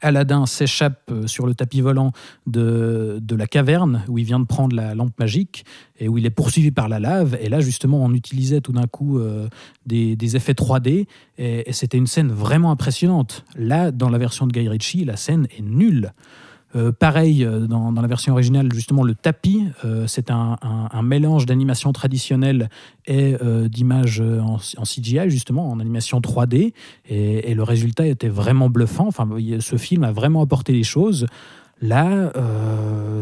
Aladdin 0.00 0.46
s'échappe 0.46 1.10
euh, 1.10 1.26
sur 1.26 1.46
le 1.46 1.54
tapis 1.54 1.80
volant 1.80 2.12
de, 2.46 3.18
de, 3.20 3.36
la 3.36 3.46
caverne 3.46 4.04
où 4.08 4.18
il 4.18 4.24
vient 4.24 4.40
de 4.40 4.46
prendre 4.46 4.74
la 4.74 4.94
lampe 4.94 5.18
magique 5.18 5.64
et 5.98 6.08
où 6.08 6.18
il 6.18 6.26
est 6.26 6.30
poursuivi 6.30 6.70
par 6.70 6.88
la 6.88 7.00
lave. 7.00 7.36
Et 7.40 7.48
là, 7.48 7.60
justement, 7.60 8.04
on 8.04 8.12
utilisait 8.12 8.60
tout 8.60 8.72
d'un 8.72 8.86
coup 8.86 9.18
euh, 9.18 9.48
des, 9.86 10.16
des, 10.16 10.36
effets 10.36 10.52
3D 10.52 11.06
et, 11.38 11.68
et 11.68 11.72
c'était 11.72 11.98
une 11.98 12.06
scène 12.06 12.32
vraiment 12.32 12.70
impressionnante. 12.70 13.44
Là, 13.56 13.90
dans 13.90 14.10
la 14.10 14.18
version 14.18 14.46
de 14.46 14.52
Guy 14.52 14.68
Ritchie, 14.68 15.04
la 15.04 15.16
scène 15.16 15.46
est 15.56 15.62
nulle. 15.62 16.12
Euh, 16.76 16.92
pareil, 16.92 17.44
euh, 17.44 17.66
dans, 17.66 17.90
la 17.90 18.06
version 18.06 18.32
originale, 18.32 18.72
justement, 18.72 19.02
le 19.02 19.14
tapis, 19.14 19.64
euh, 19.84 20.06
c'est 20.06 20.30
un, 20.30 20.56
mélange 21.02 21.46
d'animation 21.46 21.92
traditionnelle 21.92 22.68
et 23.06 23.34
d'images 23.68 24.20
en, 24.20 24.84
CGI, 24.84 25.28
justement, 25.28 25.70
en 25.70 25.80
animation 25.80 26.20
3D. 26.20 26.72
Et, 27.08 27.54
le 27.54 27.62
résultat 27.62 28.06
était 28.06 28.28
vraiment 28.28 28.68
bluffant. 28.68 29.08
Enfin, 29.08 29.28
ce 29.60 29.76
film 29.76 30.04
a 30.04 30.12
vraiment 30.12 30.42
apporté 30.42 30.72
les 30.72 30.84
choses. 30.84 31.26
Là, 31.80 32.32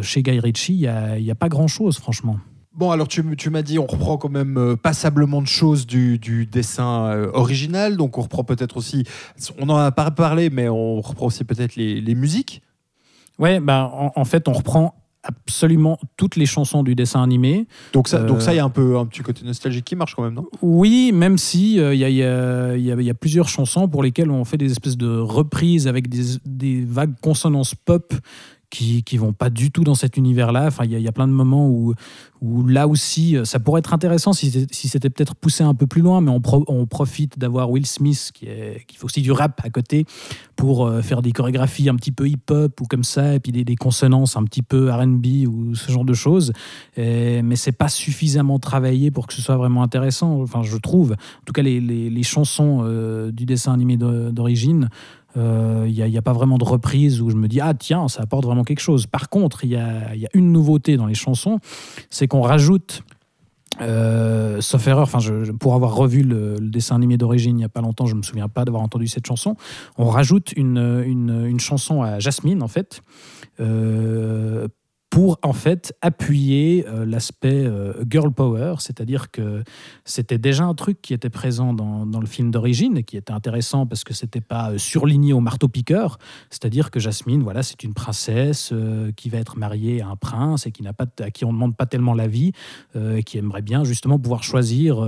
chez 0.02 0.22
Guy 0.22 0.40
Ritchie, 0.40 0.74
il 0.74 1.22
n'y 1.22 1.30
a, 1.30 1.34
pas 1.34 1.48
grand-chose, 1.48 1.98
franchement. 1.98 2.38
Bon, 2.74 2.90
alors 2.90 3.08
tu, 3.08 3.22
m'as 3.22 3.62
dit, 3.62 3.78
on 3.78 3.86
reprend 3.86 4.18
quand 4.18 4.28
même 4.28 4.76
passablement 4.82 5.40
de 5.40 5.46
choses 5.46 5.86
du, 5.86 6.46
dessin 6.46 7.28
original, 7.32 7.96
donc 7.96 8.18
on 8.18 8.22
reprend 8.22 8.44
peut-être 8.44 8.76
aussi, 8.76 9.04
on 9.58 9.68
en 9.70 9.76
a 9.76 9.92
pas 9.92 10.10
parlé, 10.10 10.50
mais 10.50 10.68
on 10.68 11.00
reprend 11.00 11.26
aussi 11.26 11.44
peut-être 11.44 11.76
les 11.76 12.14
musiques. 12.14 12.62
Ouais, 13.38 13.60
bah, 13.60 13.90
en, 13.92 14.24
fait, 14.24 14.48
on 14.48 14.52
reprend 14.52 14.94
absolument 15.22 15.98
toutes 16.16 16.36
les 16.36 16.46
chansons 16.46 16.82
du 16.82 16.94
dessin 16.94 17.22
animé. 17.22 17.66
Donc 17.92 18.08
ça, 18.08 18.22
donc 18.22 18.40
ça, 18.40 18.52
il 18.52 18.56
y 18.56 18.60
a 18.60 18.64
un 18.64 18.70
peu 18.70 18.98
un 18.98 19.06
petit 19.06 19.22
côté 19.22 19.44
nostalgique 19.44 19.84
qui 19.84 19.96
marche 19.96 20.14
quand 20.14 20.22
même, 20.22 20.34
non? 20.34 20.46
Oui, 20.62 21.12
même 21.12 21.38
si 21.38 21.74
il 21.76 21.94
y, 21.94 22.04
a, 22.04 22.08
y, 22.08 23.10
a, 23.10 23.14
plusieurs 23.14 23.48
chansons 23.48 23.88
pour 23.88 24.02
lesquelles 24.02 24.30
on 24.30 24.44
fait 24.44 24.56
des 24.56 24.70
espèces 24.70 24.96
de 24.96 25.18
reprises 25.18 25.86
avec 25.86 26.08
des, 26.08 26.38
des 26.46 26.84
vagues 26.84 27.14
consonances 27.20 27.74
pop 27.74 28.14
qui 28.70 29.02
qui 29.02 29.16
vont 29.16 29.32
pas 29.32 29.50
du 29.50 29.70
tout 29.70 29.84
dans 29.84 29.94
cet 29.94 30.16
univers-là. 30.16 30.66
Enfin, 30.66 30.84
il 30.84 30.98
y, 30.98 31.08
a 31.08 31.12
plein 31.12 31.28
de 31.28 31.32
moments 31.32 31.68
où 31.68 31.94
où 32.40 32.66
là 32.66 32.86
aussi, 32.86 33.36
euh, 33.36 33.44
ça 33.44 33.58
pourrait 33.58 33.80
être 33.80 33.92
intéressant 33.92 34.32
si, 34.32 34.66
si 34.70 34.88
c'était 34.88 35.10
peut-être 35.10 35.34
poussé 35.34 35.64
un 35.64 35.74
peu 35.74 35.86
plus 35.86 36.02
loin, 36.02 36.20
mais 36.20 36.30
on, 36.30 36.40
on 36.68 36.86
profite 36.86 37.38
d'avoir 37.38 37.70
Will 37.70 37.86
Smith 37.86 38.30
qui, 38.32 38.46
est, 38.46 38.84
qui 38.86 38.96
fait 38.96 39.04
aussi 39.04 39.22
du 39.22 39.32
rap 39.32 39.60
à 39.64 39.70
côté 39.70 40.06
pour 40.54 40.86
euh, 40.86 41.02
faire 41.02 41.22
des 41.22 41.32
chorégraphies 41.32 41.88
un 41.88 41.96
petit 41.96 42.12
peu 42.12 42.28
hip-hop 42.28 42.80
ou 42.80 42.84
comme 42.84 43.04
ça, 43.04 43.34
et 43.34 43.40
puis 43.40 43.52
des, 43.52 43.64
des 43.64 43.76
consonances 43.76 44.36
un 44.36 44.44
petit 44.44 44.62
peu 44.62 44.90
R&B 44.90 45.46
ou 45.48 45.74
ce 45.74 45.90
genre 45.90 46.04
de 46.04 46.14
choses. 46.14 46.52
Et, 46.96 47.42
mais 47.42 47.56
c'est 47.56 47.72
pas 47.72 47.88
suffisamment 47.88 48.58
travaillé 48.58 49.10
pour 49.10 49.26
que 49.26 49.34
ce 49.34 49.42
soit 49.42 49.56
vraiment 49.56 49.82
intéressant. 49.82 50.40
Enfin, 50.40 50.62
je 50.62 50.76
trouve. 50.76 51.12
En 51.12 51.44
tout 51.44 51.52
cas, 51.52 51.62
les, 51.62 51.80
les, 51.80 52.10
les 52.10 52.22
chansons 52.22 52.82
euh, 52.82 53.32
du 53.32 53.46
dessin 53.46 53.72
animé 53.72 53.96
d'origine 53.96 54.88
il 55.38 55.44
euh, 56.02 56.08
n'y 56.08 56.18
a, 56.18 56.22
pas 56.22 56.32
vraiment 56.32 56.58
de 56.58 56.64
reprise 56.64 57.20
où 57.20 57.30
je 57.30 57.36
me 57.36 57.46
dis 57.46 57.60
ah 57.60 57.74
tiens 57.74 58.08
ça 58.08 58.22
apporte 58.22 58.44
vraiment 58.44 58.64
quelque 58.64 58.80
chose. 58.80 59.06
Par 59.06 59.28
contre 59.28 59.64
il 59.64 59.70
y 59.70 59.76
a, 59.76 60.12
une 60.34 60.52
nouveauté 60.52 60.96
dans 60.96 61.06
les 61.06 61.14
chansons, 61.14 61.60
c'est 62.10 62.26
qu'on 62.26 62.42
rajoute 62.42 63.02
euh, 63.80 64.60
sauf 64.60 64.88
erreur, 64.88 65.04
enfin, 65.04 65.18
pour 65.60 65.74
avoir 65.74 65.94
revu 65.94 66.22
le, 66.22 66.56
dessin 66.60 66.96
animé 66.96 67.16
d'origine 67.16 67.56
il 67.56 67.60
n'y 67.60 67.64
a 67.64 67.68
pas 67.68 67.80
longtemps, 67.80 68.06
je 68.06 68.16
me 68.16 68.22
souviens 68.22 68.48
pas 68.48 68.64
d'avoir 68.64 68.82
entendu 68.82 69.06
cette 69.06 69.26
chanson. 69.26 69.54
On 69.98 70.06
rajoute 70.06 70.52
une, 70.56 71.02
une, 71.06 71.46
une 71.46 71.60
chanson 71.60 72.02
à 72.02 72.18
Jasmine, 72.18 72.62
en 72.62 72.68
fait, 72.68 73.02
euh, 73.60 74.66
pour 75.10 75.38
en 75.42 75.54
fait 75.54 75.94
appuyer 76.02 76.84
euh, 76.86 77.06
l'aspect 77.06 77.64
euh, 77.64 77.92
girl 78.08 78.30
power, 78.30 78.74
c'est-à-dire 78.78 79.30
que 79.30 79.64
c'était 80.04 80.38
déjà 80.38 80.64
un 80.64 80.74
truc 80.74 81.00
qui 81.00 81.14
était 81.14 81.30
présent 81.30 81.72
dans, 81.72 82.04
dans 82.04 82.20
le 82.20 82.26
film 82.26 82.50
d'origine 82.50 82.98
et 82.98 83.04
qui 83.04 83.16
était 83.16 83.32
intéressant 83.32 83.86
parce 83.86 84.04
que 84.04 84.12
c'était 84.12 84.42
pas 84.42 84.72
euh, 84.72 84.78
surligné 84.78 85.32
au 85.32 85.40
marteau 85.40 85.68
piqueur, 85.68 86.18
c'est-à-dire 86.50 86.90
que 86.90 87.00
Jasmine, 87.00 87.42
voilà, 87.42 87.62
c'est 87.62 87.82
une 87.84 87.94
princesse 87.94 88.72
qui 89.16 89.28
va 89.30 89.38
être 89.38 89.56
mariée 89.56 90.02
à 90.02 90.08
un 90.08 90.16
prince 90.16 90.66
et 90.66 90.72
qui 90.72 90.82
n'a 90.82 90.92
pas 90.92 91.06
à 91.20 91.30
qui 91.30 91.44
on 91.44 91.52
demande 91.52 91.76
pas 91.76 91.86
tellement 91.86 92.14
la 92.14 92.26
vie, 92.26 92.52
et 92.94 93.22
qui 93.22 93.38
aimerait 93.38 93.62
bien 93.62 93.84
justement 93.84 94.18
pouvoir 94.18 94.42
choisir 94.42 95.06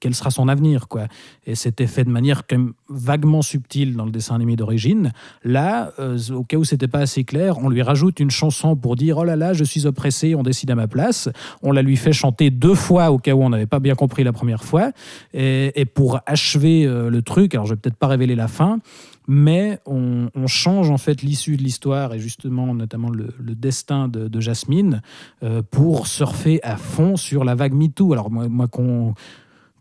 quel 0.00 0.14
sera 0.14 0.30
son 0.30 0.48
avenir, 0.48 0.88
quoi. 0.88 1.06
Et 1.46 1.54
c'était 1.54 1.86
fait 1.86 2.04
de 2.04 2.10
manière 2.10 2.46
quand 2.46 2.58
même 2.58 2.72
vaguement 2.88 3.42
subtile 3.42 3.96
dans 3.96 4.04
le 4.04 4.10
dessin 4.10 4.34
animé 4.34 4.56
d'origine. 4.56 5.12
Là, 5.42 5.92
au 6.30 6.44
cas 6.44 6.56
où 6.56 6.64
c'était 6.64 6.88
pas 6.88 7.00
assez 7.00 7.24
clair, 7.24 7.58
on 7.58 7.68
lui 7.68 7.82
rajoute 7.82 8.20
une 8.20 8.30
chanson 8.30 8.76
pour 8.76 8.96
dire 8.96 9.15
oh 9.16 9.24
là 9.24 9.36
là, 9.36 9.52
je 9.52 9.64
suis 9.64 9.86
oppressé, 9.86 10.34
on 10.34 10.42
décide 10.42 10.70
à 10.70 10.74
ma 10.74 10.88
place. 10.88 11.28
On 11.62 11.72
la 11.72 11.82
lui 11.82 11.96
fait 11.96 12.12
chanter 12.12 12.50
deux 12.50 12.74
fois 12.74 13.10
au 13.10 13.18
cas 13.18 13.34
où 13.34 13.42
on 13.42 13.50
n'avait 13.50 13.66
pas 13.66 13.80
bien 13.80 13.94
compris 13.94 14.24
la 14.24 14.32
première 14.32 14.64
fois. 14.64 14.92
Et, 15.34 15.84
pour 15.94 16.20
achever 16.26 16.84
euh, 16.84 17.10
le 17.10 17.22
truc, 17.22 17.54
alors 17.54 17.66
je 17.66 17.74
vais 17.74 17.80
peut-être 17.80 17.96
pas 17.96 18.08
révéler 18.08 18.34
la 18.34 18.48
fin, 18.48 18.80
mais 19.28 19.78
on, 19.86 20.28
change 20.46 20.90
en 20.90 20.98
fait 20.98 21.22
l'issue 21.22 21.56
de 21.56 21.62
l'histoire 21.62 22.14
et 22.14 22.18
justement 22.18 22.72
notamment 22.74 23.10
le, 23.10 23.28
destin 23.54 24.08
de, 24.08 24.40
Jasmine 24.40 25.02
euh, 25.42 25.62
pour 25.62 26.06
surfer 26.06 26.60
à 26.62 26.76
fond 26.76 27.16
sur 27.16 27.44
la 27.44 27.54
vague 27.54 27.72
MeToo. 27.72 28.12
Alors 28.12 28.30
moi, 28.30 28.48
moi 28.48 28.68
qu'on 28.68 29.14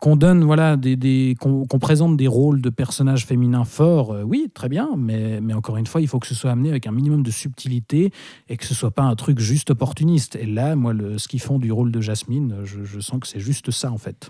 qu'on 0.05 0.15
donne, 0.15 0.43
voilà, 0.43 0.77
des, 0.77 1.35
qu'on 1.39 1.79
présente 1.79 2.15
des 2.15 2.27
rôles 2.27 2.61
de 2.61 2.69
personnages 2.69 3.25
féminins 3.25 3.65
forts, 3.65 4.13
euh, 4.13 4.21
oui, 4.21 4.51
très 4.53 4.69
bien, 4.69 4.91
mais, 4.95 5.41
mais 5.41 5.55
encore 5.55 5.77
une 5.77 5.87
fois, 5.87 5.99
il 5.99 6.07
faut 6.07 6.19
que 6.19 6.27
ce 6.27 6.35
soit 6.35 6.51
amené 6.51 6.69
avec 6.69 6.85
un 6.85 6.91
minimum 6.91 7.23
de 7.23 7.31
subtilité 7.31 8.11
et 8.47 8.55
que 8.55 8.65
ce 8.65 8.75
soit 8.75 8.91
pas 8.91 9.01
un 9.01 9.15
truc 9.15 9.39
juste 9.39 9.71
opportuniste. 9.71 10.35
Et 10.35 10.45
là, 10.45 10.75
moi, 10.75 10.93
le, 10.93 11.17
ce 11.17 11.27
qu'ils 11.27 11.41
font 11.41 11.57
du 11.57 11.71
rôle 11.71 11.91
de 11.91 12.01
Jasmine, 12.01 12.57
je, 12.65 12.99
sens 12.99 13.19
que 13.19 13.25
c'est 13.25 13.39
juste 13.39 13.71
ça, 13.71 13.91
en 13.91 13.97
fait. 13.97 14.29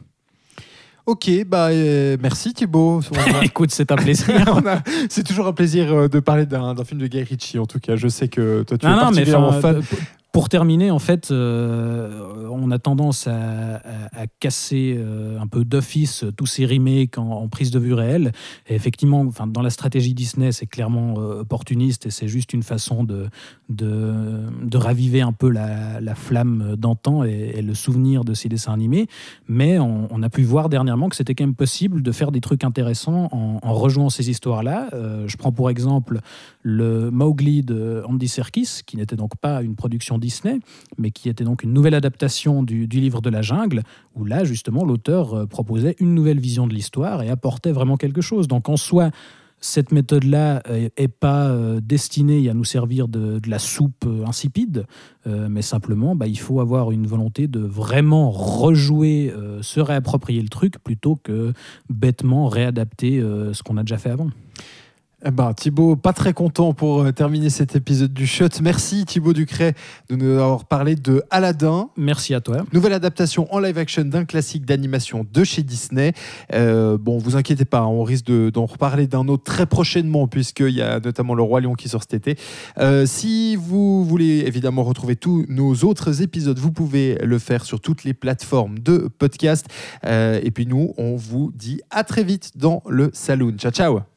Ok, 1.07 1.29
bah 1.45 1.67
euh, 1.67 2.15
merci 2.21 2.53
Thibaut. 2.53 3.01
Écoute, 3.43 3.71
c'est 3.71 3.91
un 3.91 3.97
plaisir. 3.97 4.61
c'est 5.09 5.23
toujours 5.23 5.47
un 5.47 5.53
plaisir 5.53 5.93
euh, 5.93 6.07
de 6.07 6.21
parler 6.21 6.45
d'un 6.45 6.73
film 6.85 7.01
de 7.01 7.07
Guy 7.07 7.21
Ritchie. 7.21 7.59
En 7.59 7.65
tout 7.65 7.79
cas, 7.81 7.97
je 7.97 8.07
sais 8.07 8.29
que 8.29 8.63
toi 8.63 8.77
tu 8.77 8.85
es 8.85 8.89
particulièrement 8.89 9.51
fan. 9.51 9.81
Pour 10.35 10.49
terminer, 10.49 10.91
en 10.91 10.99
fait, 10.99 11.31
euh, 11.31 12.49
on 12.51 12.69
a 12.69 12.77
tendance 12.77 13.25
à, 13.25 13.79
casser 14.41 14.95
euh, 14.97 15.39
un 15.39 15.47
peu 15.47 15.63
d'office 15.63 16.25
tous 16.35 16.45
ces 16.45 16.65
remakes 16.65 17.17
en, 17.17 17.47
prise 17.47 17.71
de 17.71 17.79
vue 17.79 17.93
réelle. 17.93 18.33
Et 18.67 18.75
effectivement, 18.75 19.25
dans 19.47 19.61
la 19.61 19.69
stratégie 19.69 20.13
Disney, 20.13 20.51
c'est 20.51 20.65
clairement 20.65 21.15
euh, 21.19 21.41
opportuniste 21.41 22.07
et 22.07 22.09
c'est 22.09 22.27
juste 22.27 22.51
une 22.51 22.63
façon 22.63 23.05
de, 23.05 23.29
de, 23.69 24.77
raviver 24.77 25.21
un 25.21 25.31
peu 25.31 25.49
la, 25.49 26.15
flamme 26.15 26.75
d'antan 26.77 27.23
et, 27.23 27.61
le 27.61 27.73
souvenir 27.73 28.25
de 28.25 28.33
ces 28.33 28.49
dessins 28.49 28.73
animés. 28.73 29.07
Mais 29.47 29.79
on, 29.79 30.21
a 30.21 30.29
pu 30.29 30.43
voir 30.43 30.67
dernièrement 30.67 31.07
que 31.07 31.15
c'était 31.15 31.33
quand 31.33 31.45
même 31.45 31.55
possible 31.55 32.01
de 32.01 32.11
faire 32.11 32.33
des 32.33 32.41
trucs 32.41 32.65
intéressants 32.65 33.29
en, 33.31 33.59
en 33.61 33.73
rejouant 33.73 34.09
ces 34.09 34.29
histoires-là. 34.29 34.89
je 34.91 35.37
prends 35.37 35.53
pour 35.53 35.69
exemple 35.69 36.19
le 36.61 37.09
Mowgli 37.09 37.63
de 37.63 38.03
Andy 38.05 38.27
Serkis, 38.27 38.81
qui 38.85 38.97
n'était 38.97 39.15
donc 39.15 39.37
pas 39.37 39.61
une 39.61 39.75
production 39.75 40.17
Disney, 40.25 40.59
mais 40.97 41.11
qui 41.11 41.29
était 41.29 41.43
donc 41.43 41.63
une 41.63 41.73
nouvelle 41.73 41.93
adaptation 41.93 42.63
du, 42.63 42.87
livre 42.87 43.21
de 43.21 43.29
la 43.29 43.41
jungle, 43.41 43.83
où 44.15 44.25
là, 44.25 44.43
justement, 44.43 44.83
l'auteur 44.83 45.33
euh, 45.33 45.45
proposait 45.45 45.95
une 45.99 46.13
nouvelle 46.13 46.39
vision 46.39 46.67
de 46.67 46.73
l'histoire 46.73 47.21
et 47.21 47.29
apportait 47.29 47.71
vraiment 47.71 47.97
quelque 47.97 48.21
chose. 48.21 48.47
Donc, 48.47 48.69
en 48.69 48.77
soi, 48.77 49.11
cette 49.59 49.91
méthode-là 49.91 50.61
n'est 50.69 51.07
pas 51.07 51.47
euh, 51.47 51.79
destinée 51.81 52.49
à 52.49 52.53
nous 52.53 52.65
servir 52.65 53.07
de, 53.07 53.39
la 53.47 53.59
soupe 53.59 54.05
euh, 54.05 54.25
insipide, 54.25 54.85
mais 55.25 55.63
simplement, 55.63 56.15
bah, 56.15 56.27
il 56.27 56.37
faut 56.37 56.59
avoir 56.59 56.91
une 56.91 57.07
volonté 57.07 57.47
de 57.47 57.59
vraiment 57.59 58.29
rejouer, 58.29 59.33
se 59.61 59.79
réapproprier 59.79 60.39
le 60.39 60.49
truc, 60.49 60.77
plutôt 60.83 61.15
que 61.15 61.51
bêtement 61.89 62.47
réadapter 62.47 63.19
ce 63.21 63.63
qu'on 63.63 63.77
a 63.77 63.81
déjà 63.81 63.97
fait 63.97 64.11
avant. 64.11 64.29
Eh 65.27 65.31
ben, 65.31 65.55
Thibaut, 65.55 65.95
pas 65.95 66.13
très 66.13 66.33
content 66.33 66.73
pour 66.73 67.01
euh, 67.01 67.11
terminer 67.11 67.49
cet 67.49 67.75
épisode 67.75 68.13
du 68.13 68.27
Shot. 68.27 68.61
Merci 68.61 69.05
Thibaut 69.05 69.33
Ducret 69.33 69.73
de 70.07 70.15
nous 70.15 70.33
avoir 70.33 70.65
parlé 70.65 70.95
de 70.95 71.23
Aladdin. 71.31 71.89
Merci 71.97 72.35
à 72.35 72.41
toi. 72.41 72.57
Nouvelle 72.73 72.93
adaptation 72.93 73.51
en 73.51 73.57
live 73.57 73.79
action 73.79 74.05
d'un 74.05 74.23
classique 74.23 74.65
d'animation 74.65 75.25
de 75.33 75.43
chez 75.43 75.63
Disney. 75.63 76.13
Euh, 76.53 76.99
bon, 76.99 77.17
vous 77.17 77.35
inquiétez 77.35 77.65
pas, 77.65 77.79
hein, 77.79 77.87
on 77.87 78.03
risque 78.03 78.27
d'en 78.27 78.67
reparler 78.67 79.07
d'un 79.07 79.27
autre 79.27 79.43
très 79.43 79.65
prochainement 79.65 80.27
puisqu'il 80.27 80.75
y 80.75 80.83
a 80.83 80.99
notamment 80.99 81.33
Le 81.33 81.41
Roi 81.41 81.59
Lion 81.61 81.73
qui 81.73 81.89
sort 81.89 82.03
cet 82.03 82.13
été. 82.13 82.39
Euh, 82.77 83.07
si 83.07 83.55
vous 83.55 84.05
voulez 84.05 84.43
évidemment 84.45 84.83
retrouver 84.83 85.15
tous 85.15 85.43
nos 85.49 85.73
autres 85.77 86.21
épisodes, 86.21 86.59
vous 86.59 86.71
pouvez 86.71 87.15
le 87.15 87.39
faire 87.39 87.65
sur 87.65 87.81
toutes 87.81 88.03
les 88.03 88.13
plateformes 88.13 88.77
de 88.77 89.09
podcast. 89.17 89.65
et 90.03 90.51
puis 90.53 90.67
nous, 90.67 90.93
on 90.99 91.15
vous 91.15 91.51
dit 91.55 91.81
à 91.89 92.03
très 92.03 92.23
vite 92.23 92.51
dans 92.55 92.83
le 92.87 93.09
saloon. 93.11 93.55
Ciao, 93.57 93.71
ciao 93.71 94.14